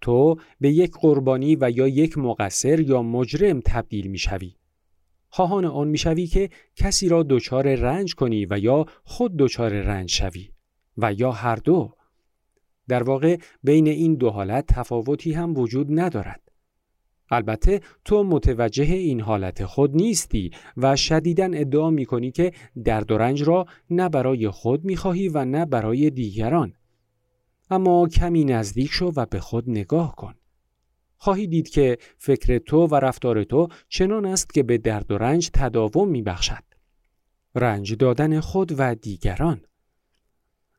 تو 0.00 0.36
به 0.60 0.70
یک 0.70 0.92
قربانی 1.00 1.56
و 1.60 1.70
یا 1.70 1.88
یک 1.88 2.18
مقصر 2.18 2.80
یا 2.80 3.02
مجرم 3.02 3.60
تبدیل 3.60 4.06
می 4.06 4.18
شوی. 4.18 4.54
خواهان 5.28 5.64
آن 5.64 5.88
می 5.88 5.98
شوی 5.98 6.26
که 6.26 6.50
کسی 6.76 7.08
را 7.08 7.22
دچار 7.22 7.74
رنج 7.74 8.14
کنی 8.14 8.46
و 8.50 8.58
یا 8.58 8.86
خود 9.04 9.36
دچار 9.36 9.72
رنج 9.72 10.10
شوی 10.10 10.48
و 10.98 11.12
یا 11.12 11.32
هر 11.32 11.56
دو. 11.56 11.94
در 12.88 13.02
واقع 13.02 13.36
بین 13.62 13.86
این 13.88 14.14
دو 14.14 14.30
حالت 14.30 14.66
تفاوتی 14.66 15.32
هم 15.32 15.58
وجود 15.58 15.86
ندارد. 15.90 16.40
البته 17.30 17.80
تو 18.04 18.24
متوجه 18.24 18.84
این 18.84 19.20
حالت 19.20 19.64
خود 19.64 19.96
نیستی 19.96 20.50
و 20.76 20.96
شدیداً 20.96 21.44
ادعا 21.44 21.90
می 21.90 22.04
کنی 22.04 22.30
که 22.30 22.52
درد 22.84 23.10
و 23.10 23.18
رنج 23.18 23.42
را 23.42 23.66
نه 23.90 24.08
برای 24.08 24.50
خود 24.50 24.84
می 24.84 24.96
خواهی 24.96 25.28
و 25.28 25.44
نه 25.44 25.66
برای 25.66 26.10
دیگران. 26.10 26.72
اما 27.70 28.08
کمی 28.08 28.44
نزدیک 28.44 28.90
شو 28.90 29.12
و 29.16 29.26
به 29.26 29.40
خود 29.40 29.70
نگاه 29.70 30.16
کن. 30.16 30.34
خواهی 31.16 31.46
دید 31.46 31.68
که 31.68 31.98
فکر 32.18 32.58
تو 32.58 32.86
و 32.86 32.94
رفتار 32.94 33.44
تو 33.44 33.68
چنان 33.88 34.26
است 34.26 34.54
که 34.54 34.62
به 34.62 34.78
درد 34.78 35.12
و 35.12 35.18
رنج 35.18 35.50
تداوم 35.54 36.08
می 36.08 36.22
بخشد. 36.22 36.64
رنج 37.54 37.94
دادن 37.94 38.40
خود 38.40 38.74
و 38.78 38.94
دیگران. 38.94 39.60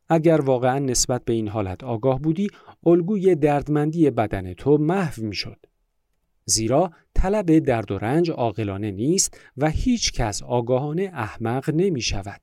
اگر 0.09 0.41
واقعا 0.41 0.79
نسبت 0.79 1.25
به 1.25 1.33
این 1.33 1.47
حالت 1.47 1.83
آگاه 1.83 2.19
بودی، 2.19 2.47
الگوی 2.85 3.35
دردمندی 3.35 4.09
بدن 4.09 4.53
تو 4.53 4.77
محو 4.77 5.23
می 5.23 5.35
شد. 5.35 5.65
زیرا 6.45 6.91
طلب 7.15 7.59
درد 7.59 7.91
و 7.91 7.97
رنج 7.97 8.31
عاقلانه 8.31 8.91
نیست 8.91 9.39
و 9.57 9.69
هیچ 9.69 10.13
کس 10.13 10.43
آگاهانه 10.43 11.11
احمق 11.13 11.69
نمی 11.73 12.01
شود. 12.01 12.41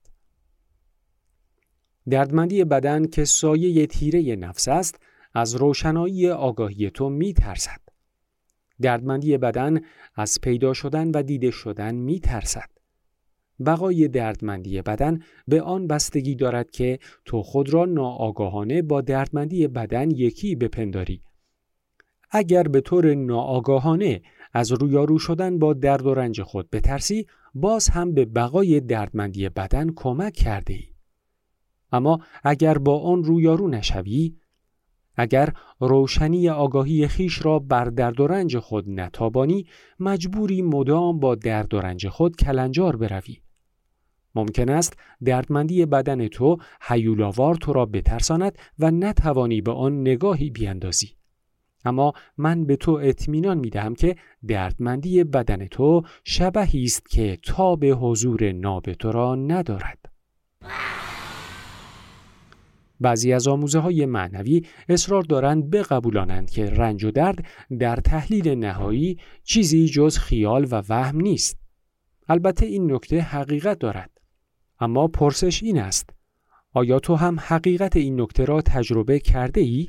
دردمندی 2.11 2.65
بدن 2.65 3.07
که 3.07 3.25
سایه 3.25 3.87
تیره 3.87 4.37
نفس 4.37 4.69
است 4.69 5.01
از 5.35 5.55
روشنایی 5.55 6.31
آگاهی 6.31 6.91
تو 6.91 7.09
می 7.09 7.33
ترسد. 7.33 7.81
دردمندی 8.81 9.39
بدن 9.39 9.81
از 10.15 10.41
پیدا 10.41 10.73
شدن 10.73 11.11
و 11.11 11.23
دیده 11.23 11.51
شدن 11.51 11.95
می 11.95 12.21
ترسد. 12.21 12.71
بقای 13.67 14.09
دردمندی 14.09 14.83
بدن 14.83 15.23
به 15.49 15.63
آن 15.63 15.87
بستگی 15.87 16.35
دارد 16.35 16.71
که 16.71 16.99
تو 17.25 17.43
خود 17.43 17.71
را 17.71 17.85
ناآگاهانه 17.85 18.83
با 18.83 19.01
دردمندی 19.01 19.69
بدن 19.69 20.11
یکی 20.11 20.55
بپنداری 20.55 21.23
اگر 22.31 22.63
به 22.63 22.81
طور 22.81 23.15
ناآگاهانه 23.15 24.23
از 24.53 24.73
رویارو 24.73 25.19
شدن 25.19 25.59
با 25.59 25.73
درد 25.73 26.07
و 26.07 26.15
رنج 26.15 26.43
خود 26.43 26.71
بترسی 26.71 27.27
باز 27.55 27.89
هم 27.89 28.15
به 28.15 28.25
بقای 28.25 28.81
دردمندی 28.81 29.49
بدن 29.49 29.93
کمک 29.97 30.33
کرده 30.33 30.75
ای. 30.75 30.96
اما 31.93 32.21
اگر 32.45 32.79
با 32.79 33.01
آن 33.01 33.25
رویارو 33.25 33.69
نشوی 33.69 34.37
اگر 35.17 35.53
روشنی 35.81 36.49
آگاهی 36.49 37.09
خیش 37.09 37.45
را 37.45 37.59
بر 37.59 37.85
درد 37.85 38.21
و 38.21 38.27
رنج 38.27 38.59
خود 38.59 38.91
نتابانی 38.91 39.67
مجبوری 40.01 40.63
مدام 40.63 41.21
با 41.21 41.35
درد 41.35 41.75
و 41.75 41.81
رنج 41.81 42.09
خود 42.09 42.37
کلنجار 42.37 42.97
بروی 42.97 43.37
ممکن 44.35 44.69
است 44.69 44.97
دردمندی 45.25 45.87
بدن 45.87 46.29
تو 46.29 46.57
حیولاوار 46.81 47.55
تو 47.55 47.73
را 47.73 47.87
بترساند 47.87 48.59
و 48.79 48.91
نتوانی 48.91 49.61
به 49.61 49.73
آن 49.73 50.01
نگاهی 50.01 50.51
بیاندازی 50.51 51.17
اما 51.85 52.13
من 52.39 52.65
به 52.65 52.77
تو 52.77 52.93
اطمینان 52.93 53.59
می 53.59 53.71
دهم 53.71 53.95
که 53.95 54.17
دردمندی 54.49 55.25
بدن 55.25 55.67
تو 55.67 56.03
شبهی 56.25 56.85
است 56.85 57.11
که 57.11 57.39
تا 57.43 57.77
به 57.77 57.89
حضور 57.89 58.53
ناب 58.53 58.93
تو 58.93 59.13
را 59.13 59.35
ندارد. 59.35 59.99
بعضی 63.01 63.33
از 63.33 63.49
آموزه 63.49 63.79
های 63.79 64.07
معنوی 64.07 64.67
اصرار 64.89 65.23
دارند 65.23 65.71
بقبولانند 65.71 66.51
که 66.51 66.67
رنج 66.67 67.05
و 67.05 67.11
درد 67.11 67.45
در 67.79 67.97
تحلیل 67.97 68.49
نهایی 68.49 69.19
چیزی 69.45 69.87
جز 69.89 70.19
خیال 70.19 70.67
و 70.71 70.83
وهم 70.89 71.21
نیست. 71.21 71.59
البته 72.29 72.67
این 72.67 72.93
نکته 72.93 73.21
حقیقت 73.21 73.79
دارد 73.79 74.11
اما 74.81 75.09
پرسش 75.09 75.63
این 75.63 75.79
است 75.79 76.11
آیا 76.73 76.99
تو 76.99 77.15
هم 77.15 77.37
حقیقت 77.41 77.97
این 77.97 78.21
نکته 78.21 78.45
را 78.45 78.63
تجربه 78.63 79.21
کرده 79.21 79.61
ای؟ 79.61 79.89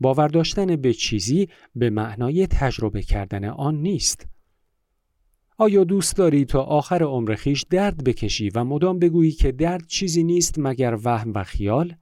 باور 0.00 0.28
داشتن 0.28 0.76
به 0.76 0.92
چیزی 0.92 1.48
به 1.74 1.90
معنای 1.90 2.46
تجربه 2.46 3.02
کردن 3.02 3.44
آن 3.44 3.74
نیست. 3.74 4.26
آیا 5.60 5.84
دوست 5.84 6.16
داری 6.16 6.44
تا 6.44 6.62
آخر 6.62 7.02
عمر 7.02 7.34
خیش 7.34 7.62
درد 7.62 8.04
بکشی 8.04 8.50
و 8.50 8.64
مدام 8.64 8.98
بگویی 8.98 9.32
که 9.32 9.52
درد 9.52 9.86
چیزی 9.86 10.22
نیست 10.22 10.54
مگر 10.58 10.98
وهم 11.04 11.32
و 11.34 11.44
خیال؟ 11.44 11.94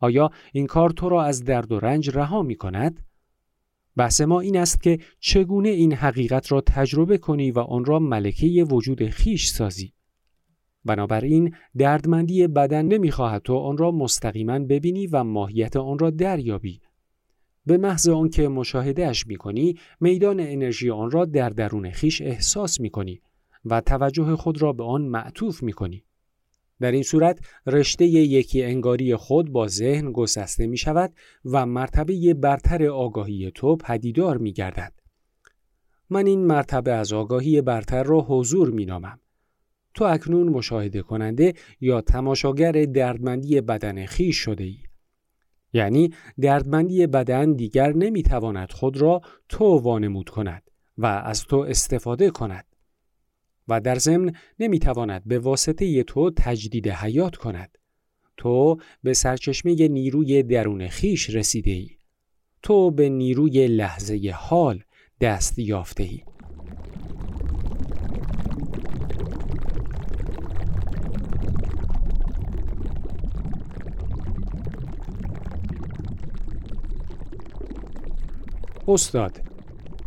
آیا 0.00 0.30
این 0.52 0.66
کار 0.66 0.90
تو 0.90 1.08
را 1.08 1.24
از 1.24 1.44
درد 1.44 1.72
و 1.72 1.80
رنج 1.80 2.10
رها 2.10 2.42
می 2.42 2.56
کند؟ 2.56 3.00
بحث 3.96 4.20
ما 4.20 4.40
این 4.40 4.56
است 4.56 4.82
که 4.82 4.98
چگونه 5.20 5.68
این 5.68 5.92
حقیقت 5.92 6.52
را 6.52 6.60
تجربه 6.60 7.18
کنی 7.18 7.50
و 7.50 7.58
آن 7.58 7.84
را 7.84 7.98
ملکه 7.98 8.66
وجود 8.70 9.08
خیش 9.08 9.48
سازی. 9.48 9.92
بنابراین 10.84 11.54
دردمندی 11.78 12.46
بدن 12.46 12.86
نمی‌خواهد 12.86 13.42
تو 13.42 13.56
آن 13.56 13.76
را 13.76 13.90
مستقیما 13.90 14.58
ببینی 14.58 15.06
و 15.06 15.24
ماهیت 15.24 15.76
آن 15.76 15.98
را 15.98 16.10
دریابی. 16.10 16.80
به 17.66 17.76
محض 17.76 18.08
آنکه 18.08 18.48
مشاهدهش 18.48 19.26
می‌کنی 19.26 19.78
میدان 20.00 20.40
انرژی 20.40 20.90
آن 20.90 21.10
را 21.10 21.24
در 21.24 21.48
درون 21.48 21.90
خیش 21.90 22.22
احساس 22.22 22.80
می‌کنی 22.80 23.20
و 23.64 23.80
توجه 23.80 24.36
خود 24.36 24.62
را 24.62 24.72
به 24.72 24.84
آن 24.84 25.02
معطوف 25.02 25.62
می‌کنی. 25.62 26.04
در 26.80 26.92
این 26.92 27.02
صورت 27.02 27.38
رشته 27.66 28.04
یکی 28.06 28.62
انگاری 28.62 29.16
خود 29.16 29.52
با 29.52 29.66
ذهن 29.66 30.12
گسسته 30.12 30.66
می 30.66 30.76
شود 30.76 31.12
و 31.44 31.66
مرتبه 31.66 32.34
برتر 32.34 32.86
آگاهی 32.86 33.50
تو 33.54 33.76
پدیدار 33.76 34.38
می 34.38 34.52
گردد. 34.52 34.92
من 36.10 36.26
این 36.26 36.46
مرتبه 36.46 36.92
از 36.92 37.12
آگاهی 37.12 37.60
برتر 37.60 38.02
را 38.02 38.20
حضور 38.20 38.70
می 38.70 38.84
نامم. 38.84 39.20
تو 39.94 40.04
اکنون 40.04 40.48
مشاهده 40.48 41.02
کننده 41.02 41.54
یا 41.80 42.00
تماشاگر 42.00 42.72
دردمندی 42.72 43.60
بدن 43.60 44.06
خیش 44.06 44.36
شده 44.36 44.64
ای. 44.64 44.76
یعنی 45.72 46.14
دردمندی 46.40 47.06
بدن 47.06 47.52
دیگر 47.52 47.92
نمی‌تواند 47.92 48.72
خود 48.72 48.96
را 48.96 49.20
تو 49.48 49.64
وانمود 49.64 50.28
کند 50.28 50.70
و 50.98 51.06
از 51.06 51.44
تو 51.44 51.56
استفاده 51.56 52.30
کند 52.30 52.64
و 53.68 53.80
در 53.80 53.98
ضمن 53.98 54.32
نمی‌تواند 54.58 55.22
به 55.26 55.38
واسطه 55.38 56.02
تو 56.02 56.30
تجدید 56.30 56.88
حیات 56.88 57.36
کند. 57.36 57.78
تو 58.36 58.76
به 59.02 59.14
سرچشمه 59.14 59.88
نیروی 59.88 60.42
درون 60.42 60.88
خیش 60.88 61.30
رسیده 61.30 61.70
ای 61.70 61.90
تو 62.62 62.90
به 62.90 63.08
نیروی 63.08 63.66
لحظه 63.66 64.34
حال 64.36 64.82
دست 65.20 65.58
یافته 65.58 66.02
ای 66.02 66.22
استاد 78.88 79.42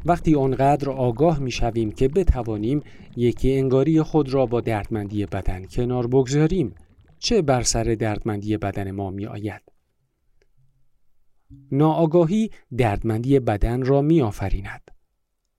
وقتی 0.05 0.35
آنقدر 0.35 0.89
آگاه 0.89 1.39
می 1.39 1.51
شویم 1.51 1.91
که 1.91 2.07
بتوانیم 2.07 2.83
یکی 3.15 3.57
انگاری 3.57 4.01
خود 4.01 4.33
را 4.33 4.45
با 4.45 4.61
دردمندی 4.61 5.25
بدن 5.25 5.65
کنار 5.65 6.07
بگذاریم 6.07 6.75
چه 7.19 7.41
بر 7.41 7.61
سر 7.61 7.83
دردمندی 7.83 8.57
بدن 8.57 8.91
ما 8.91 9.09
می 9.09 9.25
آید؟ 9.25 9.61
ناآگاهی 11.71 12.51
دردمندی 12.77 13.39
بدن 13.39 13.85
را 13.85 14.01
می 14.01 14.21
آفریند. 14.21 14.91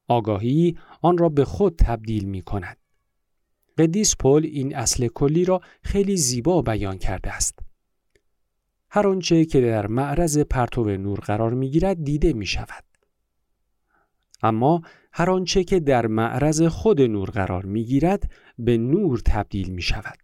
آگاهی 0.08 0.78
آن 1.02 1.18
را 1.18 1.28
به 1.28 1.44
خود 1.44 1.74
تبدیل 1.78 2.24
می 2.24 2.42
کند. 2.42 2.76
قدیس 3.78 4.16
پل 4.16 4.48
این 4.52 4.76
اصل 4.76 5.08
کلی 5.08 5.44
را 5.44 5.60
خیلی 5.82 6.16
زیبا 6.16 6.62
بیان 6.62 6.98
کرده 6.98 7.32
است. 7.32 7.58
هر 8.90 9.06
آنچه 9.06 9.44
که 9.44 9.60
در 9.60 9.86
معرض 9.86 10.38
پرتو 10.38 10.84
نور 10.84 11.18
قرار 11.18 11.54
می 11.54 11.70
گیرد 11.70 12.04
دیده 12.04 12.32
می 12.32 12.46
شود. 12.46 12.89
اما 14.42 14.82
هر 15.12 15.30
آنچه 15.30 15.64
که 15.64 15.80
در 15.80 16.06
معرض 16.06 16.62
خود 16.62 17.00
نور 17.00 17.30
قرار 17.30 17.64
می 17.66 17.84
گیرد 17.84 18.30
به 18.58 18.78
نور 18.78 19.18
تبدیل 19.18 19.70
می 19.70 19.82
شود. 19.82 20.18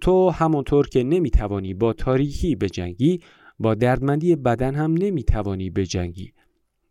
تو 0.00 0.30
همانطور 0.30 0.88
که 0.88 1.04
نمی 1.04 1.30
توانی 1.30 1.74
با 1.74 1.92
تاریکی 1.92 2.54
به 2.54 2.68
جنگی 2.68 3.20
با 3.58 3.74
دردمندی 3.74 4.36
بدن 4.36 4.74
هم 4.74 4.94
نمی 4.94 5.24
توانی 5.24 5.70
به 5.70 5.86
جنگی. 5.86 6.32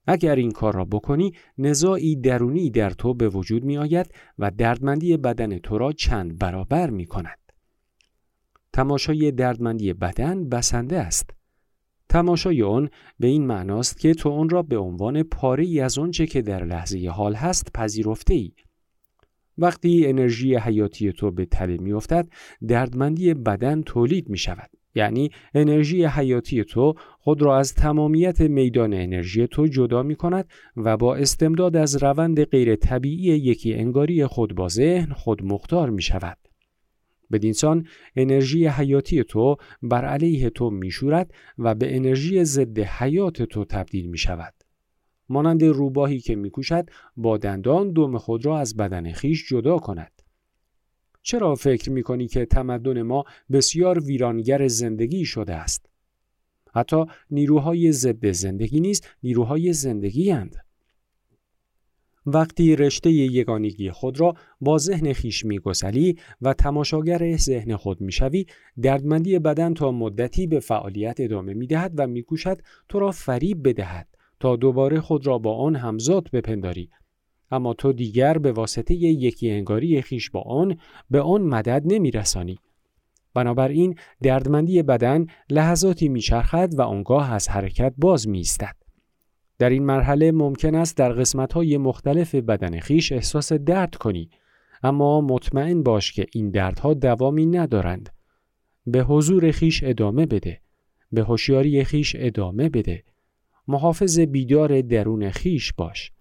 اگر 0.08 0.36
این 0.36 0.52
کار 0.52 0.76
را 0.76 0.86
بکنی 0.86 1.34
نزاعی 1.58 2.16
درونی 2.16 2.70
در 2.70 2.90
تو 2.90 3.14
به 3.14 3.30
وجود 3.30 3.64
می 3.64 3.78
آید 3.78 4.14
و 4.40 4.52
دردمندی 4.52 5.18
بدن 5.18 5.58
تو 5.58 5.78
را 5.78 5.92
چند 5.92 6.40
برابر 6.40 6.90
می 6.90 7.06
کند. 7.06 7.38
تماشای 8.74 9.32
دردمندی 9.32 9.94
بدن 9.94 10.50
بسنده 10.50 11.00
است. 11.00 11.30
تماشای 12.12 12.64
آن 12.64 12.90
به 13.20 13.28
این 13.28 13.48
معناست 13.48 14.00
که 14.00 14.14
تو 14.14 14.30
آن 14.30 14.50
را 14.50 14.62
به 14.62 14.78
عنوان 14.78 15.24
پاره 15.24 15.66
ای 15.66 15.80
از 15.80 15.98
آنچه 15.98 16.28
که 16.28 16.42
در 16.42 16.64
لحظه 16.66 17.10
حال 17.10 17.34
هست 17.36 17.74
پذیرفته 17.74 18.34
ای. 18.34 18.52
وقتی 19.58 20.08
انرژی 20.08 20.56
حیاتی 20.56 21.12
تو 21.12 21.32
به 21.32 21.46
تله 21.46 21.78
می 21.78 21.94
افتد، 21.94 22.28
دردمندی 22.68 23.34
بدن 23.34 23.82
تولید 23.82 24.30
می 24.30 24.38
شود. 24.38 24.70
یعنی 24.96 25.30
انرژی 25.54 26.06
حیاتی 26.06 26.64
تو 26.64 26.94
خود 27.20 27.42
را 27.42 27.60
از 27.60 27.74
تمامیت 27.74 28.42
میدان 28.42 28.94
انرژی 28.94 29.48
تو 29.48 29.68
جدا 29.68 30.04
می 30.04 30.16
کند 30.16 30.50
و 30.78 30.98
با 30.98 31.16
استمداد 31.16 31.76
از 31.76 32.04
روند 32.04 32.44
غیر 32.44 32.76
طبیعی 32.76 33.38
یکی 33.38 33.74
انگاری 33.74 34.26
خود 34.26 34.56
با 34.56 34.68
ذهن 34.68 35.14
خود 35.14 35.44
مختار 35.44 35.90
می 35.90 36.02
شود. 36.02 36.38
بدینسان 37.32 37.88
انرژی 38.16 38.68
حیاتی 38.68 39.24
تو 39.24 39.56
بر 39.82 40.06
علیه 40.06 40.50
تو 40.50 40.70
میشورد 40.70 41.34
و 41.58 41.76
به 41.76 41.96
انرژی 41.96 42.44
ضد 42.44 42.80
حیات 42.80 43.42
تو 43.42 43.66
تبدیل 43.66 44.06
می 44.06 44.18
شود. 44.18 44.54
مانند 45.30 45.64
روباهی 45.64 46.20
که 46.20 46.36
میکوشد 46.36 46.90
با 47.18 47.38
دندان 47.38 47.94
دم 47.94 48.18
خود 48.18 48.46
را 48.46 48.60
از 48.60 48.78
بدن 48.78 49.12
خیش 49.12 49.50
جدا 49.50 49.78
کند. 49.78 50.22
چرا 51.22 51.56
فکر 51.56 51.92
می 51.92 52.04
کنی 52.04 52.28
که 52.28 52.46
تمدن 52.46 53.02
ما 53.02 53.24
بسیار 53.52 54.00
ویرانگر 54.00 54.68
زندگی 54.68 55.26
شده 55.26 55.56
است؟ 55.56 55.86
حتی 56.74 57.06
نیروهای 57.32 57.92
ضد 57.92 58.32
زندگی 58.32 58.80
نیز 58.80 59.02
نیروهای 59.24 59.74
زندگی 59.74 60.30
هند. 60.30 60.56
وقتی 62.26 62.76
رشته 62.76 63.12
یگانگی 63.12 63.92
خود 63.92 64.20
را 64.20 64.34
با 64.62 64.78
ذهن 64.78 65.14
خیش 65.14 65.46
میگسلی 65.46 66.18
و 66.42 66.54
تماشاگر 66.54 67.38
ذهن 67.38 67.76
خود 67.76 68.02
می‌شوی 68.02 68.46
دردمندی 68.82 69.40
بدن 69.40 69.74
تا 69.74 69.92
مدتی 69.92 70.48
به 70.48 70.60
فعالیت 70.60 71.16
ادامه 71.20 71.54
می‌دهد 71.54 71.94
و 71.98 72.08
میکوشد 72.08 72.62
تو 72.90 73.00
را 73.00 73.12
فریب 73.12 73.68
بدهد 73.68 74.08
تا 74.40 74.56
دوباره 74.56 75.00
خود 75.00 75.28
را 75.28 75.38
با 75.38 75.58
آن 75.58 75.76
همزاد 75.76 76.32
بپنداری. 76.34 76.90
اما 77.52 77.74
تو 77.74 77.94
دیگر 77.94 78.38
به 78.38 78.52
واسطه 78.52 78.94
یکی 78.96 79.52
انگاری 79.52 80.02
خیش 80.02 80.30
با 80.30 80.42
آن 80.42 80.78
به 81.10 81.22
آن 81.22 81.42
مدد 81.42 81.82
نمیرسانی. 81.86 82.60
بنابراین 83.34 83.96
دردمندی 84.24 84.84
بدن 84.84 85.26
لحظاتی 85.50 86.10
میچرخد 86.10 86.74
و 86.78 86.82
آنگاه 86.82 87.34
از 87.34 87.50
حرکت 87.50 87.94
باز 87.98 88.28
میستد 88.28 88.81
در 89.62 89.70
این 89.70 89.84
مرحله 89.86 90.32
ممکن 90.32 90.76
است 90.76 90.98
در 90.98 91.12
قسمت‌های 91.12 91.78
مختلف 91.78 92.36
بدن 92.36 92.80
خیش 92.80 93.12
احساس 93.12 93.54
درد 93.54 93.96
کنی 93.96 94.30
اما 94.84 95.22
مطمئن 95.22 95.84
باش 95.84 96.12
که 96.12 96.26
این 96.34 96.50
دردها 96.50 96.94
دوامی 96.94 97.46
ندارند. 97.46 98.10
به 98.88 99.04
حضور 99.04 99.52
خیش 99.52 99.84
ادامه 99.84 100.26
بده 100.26 100.62
به 101.12 101.24
هوشیاری 101.24 101.84
خیش 101.84 102.16
ادامه 102.20 102.70
بده. 102.70 103.04
محافظ 103.68 104.20
بیدار 104.20 104.82
درون 104.82 105.30
خیش 105.30 105.74
باش. 105.74 106.12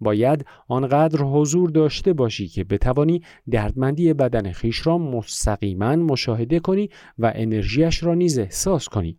باید 0.00 0.44
آنقدر 0.68 1.22
حضور 1.22 1.70
داشته 1.70 2.12
باشی 2.12 2.48
که 2.48 2.64
بتوانی 2.64 3.22
دردمندی 3.50 4.12
بدن 4.12 4.52
خیش 4.52 4.86
را 4.86 4.98
مستقیما 4.98 5.96
مشاهده 5.96 6.60
کنی 6.60 6.90
و 7.18 7.32
انرژیش 7.34 8.02
را 8.02 8.14
نیز 8.14 8.38
احساس 8.38 8.88
کنی. 8.88 9.18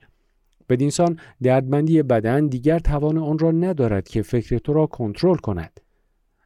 بدینسان 0.71 1.19
دردمندی 1.43 2.03
بدن 2.03 2.47
دیگر 2.47 2.79
توان 2.79 3.17
آن 3.17 3.39
را 3.39 3.51
ندارد 3.51 4.07
که 4.07 4.21
فکر 4.21 4.57
تو 4.57 4.73
را 4.73 4.85
کنترل 4.85 5.37
کند 5.37 5.79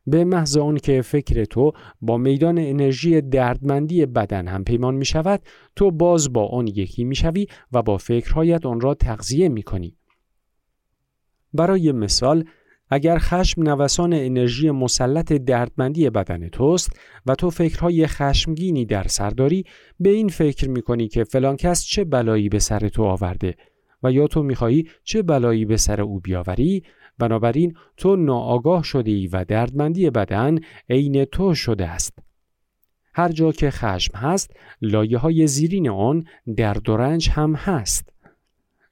به 0.08 0.24
محض 0.24 0.58
آن 0.58 0.78
که 0.78 1.02
فکر 1.02 1.46
تو 1.46 1.72
با 2.02 2.18
میدان 2.18 2.58
انرژی 2.58 3.22
دردمندی 3.22 4.06
بدن 4.06 4.48
هم 4.48 4.64
پیمان 4.64 4.96
می 4.96 5.06
شود 5.06 5.42
تو 5.76 5.92
باز 5.92 6.34
با 6.34 6.48
آن 6.48 6.68
یکی 6.68 7.04
می 7.04 7.16
شوی 7.16 7.48
و 7.72 7.82
با 7.82 7.98
فکرهایت 7.98 8.66
آن 8.66 8.82
را 8.82 8.94
تغذیه 8.94 9.50
می 9.50 9.64
کنی. 9.64 9.98
برای 11.54 11.92
مثال 11.92 12.46
اگر 12.90 13.18
خشم 13.18 13.64
نوسان 13.64 14.14
انرژی 14.14 14.72
مسلط 14.72 15.34
دردمندی 15.34 16.10
بدن 16.10 16.50
توست 16.50 16.90
و 17.26 17.36
تو 17.36 17.50
فکرهای 17.50 18.08
خشمگینی 18.08 18.86
در 18.86 19.08
سر 19.08 19.30
داری 19.30 19.64
به 20.00 20.10
این 20.10 20.28
فکر 20.28 20.70
می 20.70 20.82
کنی 20.82 21.08
که 21.08 21.24
فلان 21.24 21.56
کس 21.56 21.86
چه 21.86 22.04
بلایی 22.04 22.50
به 22.50 22.60
سر 22.60 22.90
تو 22.90 23.04
آورده 23.04 23.56
و 24.06 24.12
یا 24.12 24.28
تو 24.28 24.44
می‌خواهی 24.44 24.88
چه 25.04 25.22
بلایی 25.22 25.66
به 25.66 25.78
سر 25.78 26.02
او 26.02 26.20
بیاوری 26.20 26.84
بنابراین 27.18 27.74
تو 27.98 28.16
ناآگاه 28.16 28.84
شده 28.84 29.12
ای 29.12 29.28
و 29.28 29.44
دردمندی 29.44 30.10
بدن 30.10 30.60
عین 30.90 31.26
تو 31.26 31.56
شده 31.56 31.88
است. 31.88 32.20
هر 33.14 33.32
جا 33.32 33.52
که 33.52 33.72
خشم 33.72 34.18
هست 34.18 34.52
لایه 34.82 35.18
های 35.18 35.48
زیرین 35.48 35.90
آن 35.90 36.24
درد 36.58 36.90
و 36.90 36.98
رنج 36.98 37.30
هم 37.30 37.56
هست. 37.56 38.10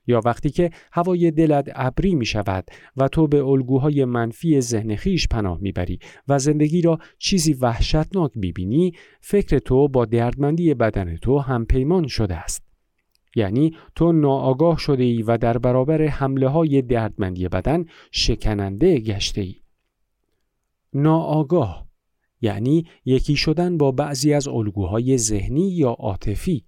یا 0.07 0.21
وقتی 0.25 0.49
که 0.49 0.71
هوای 0.91 1.31
دلت 1.31 1.71
ابری 1.75 2.15
می 2.15 2.25
شود 2.25 2.65
و 2.97 3.07
تو 3.07 3.27
به 3.27 3.43
الگوهای 3.43 4.05
منفی 4.05 4.61
ذهن 4.61 4.95
خیش 4.95 5.27
پناه 5.27 5.57
می‌بری 5.61 5.99
و 6.27 6.39
زندگی 6.39 6.81
را 6.81 6.99
چیزی 7.17 7.53
وحشتناک 7.53 8.31
بینی 8.35 8.93
فکر 9.21 9.59
تو 9.59 9.87
با 9.87 10.05
دردمندی 10.05 10.73
بدن 10.73 11.17
تو 11.17 11.39
هم 11.39 11.65
پیمان 11.65 12.07
شده 12.07 12.35
است. 12.35 12.62
یعنی 13.35 13.75
تو 13.95 14.11
ناآگاه 14.11 14.77
شده 14.77 15.03
ای 15.03 15.23
و 15.23 15.37
در 15.37 15.57
برابر 15.57 16.01
حمله 16.05 16.47
های 16.47 16.81
دردمندی 16.81 17.47
بدن 17.47 17.85
شکننده 18.11 18.99
گشته 18.99 19.41
ای. 19.41 19.55
ناآگاه 20.93 21.87
یعنی 22.41 22.85
یکی 23.05 23.35
شدن 23.35 23.77
با 23.77 23.91
بعضی 23.91 24.33
از 24.33 24.47
الگوهای 24.47 25.17
ذهنی 25.17 25.69
یا 25.69 25.89
عاطفی 25.89 26.65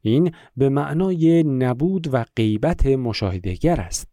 این 0.00 0.32
به 0.56 0.68
معنای 0.68 1.42
نبود 1.42 2.08
و 2.14 2.24
غیبت 2.36 2.86
مشاهدهگر 2.86 3.80
است. 3.80 4.08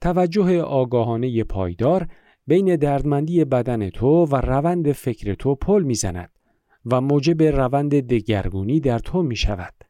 توجه 0.00 0.60
آگاهانه 0.60 1.44
پایدار 1.44 2.08
بین 2.46 2.76
دردمندی 2.76 3.44
بدن 3.44 3.90
تو 3.90 4.26
و 4.26 4.36
روند 4.36 4.92
فکر 4.92 5.34
تو 5.34 5.54
پل 5.54 5.82
می‌زند 5.82 6.30
و 6.86 7.00
موجب 7.00 7.42
روند 7.42 8.00
دگرگونی 8.00 8.80
در 8.80 8.98
تو 8.98 9.22
می 9.22 9.36
شود. 9.36 9.83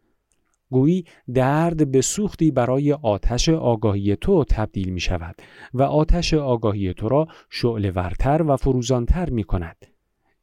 گویی 0.75 1.05
درد 1.35 1.91
به 1.93 2.01
سوختی 2.01 2.51
برای 2.51 2.93
آتش 2.93 3.49
آگاهی 3.49 4.17
تو 4.17 4.45
تبدیل 4.45 4.89
می 4.89 5.01
شود 5.01 5.35
و 5.75 5.83
آتش 5.83 6.35
آگاهی 6.35 6.95
تو 6.95 7.09
را 7.09 7.27
شعله 7.51 7.91
ورتر 7.91 8.43
و 8.43 8.57
فروزانتر 8.57 9.31
می 9.31 9.45
کند. 9.45 9.87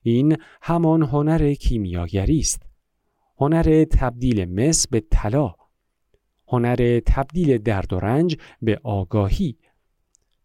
این 0.02 0.38
همان 0.62 1.04
هنر 1.04 1.54
کیمیاگری 1.54 2.39
است. 2.39 2.62
هنر 3.38 3.84
تبدیل 3.84 4.46
مس 4.46 4.88
به 4.88 5.04
طلا 5.12 5.56
هنر 6.48 7.00
تبدیل 7.06 7.58
درد 7.58 7.94
و 7.94 8.00
رنج 8.00 8.38
به 8.62 8.80
آگاهی 8.84 9.58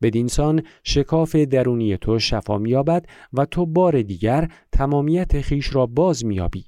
بدینسان 0.03 0.63
شکاف 0.85 1.37
درونی 1.37 1.97
تو 1.97 2.19
شفا 2.19 2.59
میابد 2.59 3.07
و 3.33 3.45
تو 3.45 3.67
بار 3.67 4.03
دیگر 4.03 4.51
تمامیت 4.73 5.41
خیش 5.41 5.75
را 5.75 5.87
باز 5.87 6.25
میابی 6.25 6.65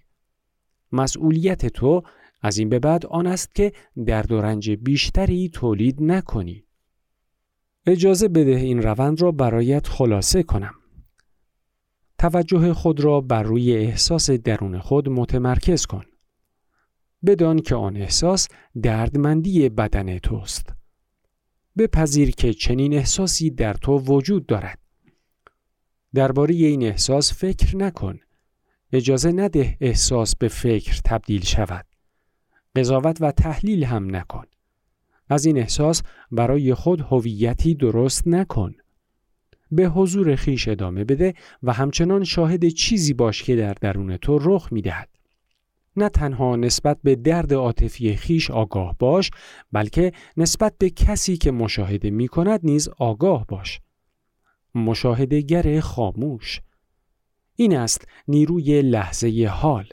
مسئولیت 0.93 1.67
تو 1.67 2.03
از 2.41 2.59
این 2.59 2.69
به 2.69 2.79
بعد 2.79 3.07
آن 3.07 3.27
است 3.27 3.55
که 3.55 3.73
درد 4.07 4.33
و 4.33 4.61
بیشتری 4.77 5.49
تولید 5.49 6.03
نکنی 6.03 6.65
اجازه 7.87 8.29
بده 8.29 8.57
این 8.57 8.83
روند 8.83 9.23
را 9.23 9.33
برایت 9.33 9.87
خلاصه 9.87 10.43
کنم 10.43 10.75
توجه 12.19 12.75
خود 12.75 13.01
را 13.01 13.21
بر 13.21 13.43
روی 13.43 13.77
احساس 13.77 14.31
درون 14.31 14.79
خود 14.79 15.09
متمرکز 15.09 15.87
کن 15.87 16.05
بدان 17.27 17.59
که 17.59 17.75
آن 17.75 17.97
احساس 17.97 18.49
دردمندی 18.83 19.69
بدن 19.69 20.19
توست. 20.19 20.73
بپذیر 21.79 22.31
که 22.31 22.55
چنین 22.55 22.95
احساسی 22.95 23.51
در 23.51 23.75
تو 23.75 23.99
وجود 23.99 24.47
دارد. 24.47 24.79
درباره 26.15 26.55
این 26.55 26.83
احساس 26.83 27.33
فکر 27.33 27.77
نکن. 27.77 28.19
اجازه 28.93 29.33
نده 29.33 29.77
احساس 29.81 30.37
به 30.37 30.49
فکر 30.49 31.01
تبدیل 31.05 31.45
شود. 31.45 31.87
قضاوت 32.77 33.17
و 33.21 33.33
تحلیل 33.33 33.85
هم 33.85 34.17
نکن. 34.17 34.45
از 35.29 35.47
این 35.47 35.59
احساس 35.59 36.03
برای 36.31 36.75
خود 36.75 37.01
هویتی 37.01 37.75
درست 37.75 38.29
نکن. 38.29 38.75
به 39.71 39.89
حضور 39.89 40.37
خیش 40.37 40.69
ادامه 40.69 41.05
بده 41.05 41.35
و 41.63 41.73
همچنان 41.73 42.25
شاهد 42.25 42.69
چیزی 42.69 43.15
باش 43.15 43.43
که 43.43 43.57
در 43.57 43.73
درون 43.73 44.17
تو 44.17 44.39
رخ 44.39 44.73
می‌دهد. 44.73 45.09
نه 45.97 46.09
تنها 46.09 46.57
نسبت 46.57 46.99
به 47.03 47.17
درد 47.17 47.53
عاطفی 47.53 48.17
خیش 48.17 48.51
آگاه 48.51 48.97
باش 48.99 49.31
بلکه 49.73 50.13
نسبت 50.37 50.75
به 50.79 50.91
کسی 50.91 51.37
که 51.37 51.51
مشاهده 51.51 52.11
می 52.11 52.29
کند 52.29 52.61
نیز 52.63 52.89
آگاه 52.89 53.47
باش 53.47 53.81
مشاهدهگر 54.75 55.81
خاموش 55.81 56.61
این 57.57 57.77
است 57.77 58.09
نیروی 58.29 58.83
لحظه 58.83 59.49
حال 59.51 59.87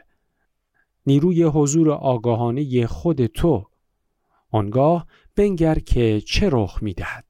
نیروی 1.07 1.43
حضور 1.43 1.91
آگاهانه 1.91 2.87
خود 2.87 3.25
تو 3.25 3.67
آنگاه 4.51 5.07
بنگر 5.35 5.79
که 5.79 6.21
چه 6.21 6.49
رخ 6.51 6.83
می 6.83 6.93
دهد. 6.93 7.25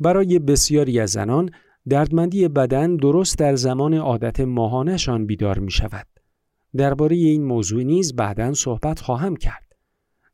برای 0.00 0.38
بسیاری 0.38 1.00
از 1.00 1.10
زنان 1.10 1.50
دردمندی 1.88 2.48
بدن 2.48 2.96
درست 2.96 3.38
در 3.38 3.56
زمان 3.56 3.94
عادت 3.94 4.40
ماهانشان 4.40 5.26
بیدار 5.26 5.58
می 5.58 5.70
شود. 5.70 6.06
درباره 6.76 7.16
این 7.16 7.44
موضوع 7.44 7.82
نیز 7.82 8.16
بعدا 8.16 8.54
صحبت 8.54 9.00
خواهم 9.00 9.36
کرد. 9.36 9.65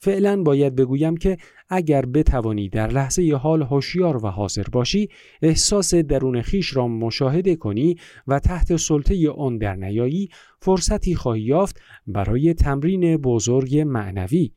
فعلا 0.05 0.43
باید 0.43 0.77
بگویم 0.77 1.17
که 1.17 1.37
اگر 1.69 2.07
بتوانی 2.07 2.69
در 2.69 2.89
لحظه 2.89 3.37
حال 3.43 3.63
هوشیار 3.63 4.25
و 4.25 4.29
حاضر 4.29 4.65
باشی 4.73 5.09
احساس 5.43 5.95
درون 5.95 6.43
خیش 6.43 6.77
را 6.77 6.89
مشاهده 6.89 7.57
کنی 7.57 7.97
و 8.27 8.39
تحت 8.39 8.77
سلطه 8.77 9.31
آن 9.31 9.59
در 9.59 9.75
نیایی 9.75 10.29
فرصتی 10.61 11.15
خواهی 11.15 11.43
یافت 11.43 11.81
برای 12.07 12.55
تمرین 12.55 13.17
بزرگ 13.17 13.79
معنوی 13.79 14.53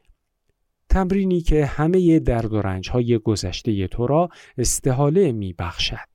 تمرینی 0.90 1.42
که 1.42 1.66
همه 1.66 2.20
درد 2.20 2.54
و 2.54 2.62
رنج 2.62 2.90
های 2.90 3.18
گذشته 3.18 3.88
تو 3.88 4.08
را 4.08 4.30
استحاله 4.58 5.32
می 5.32 5.54
بخشد. 5.60 6.15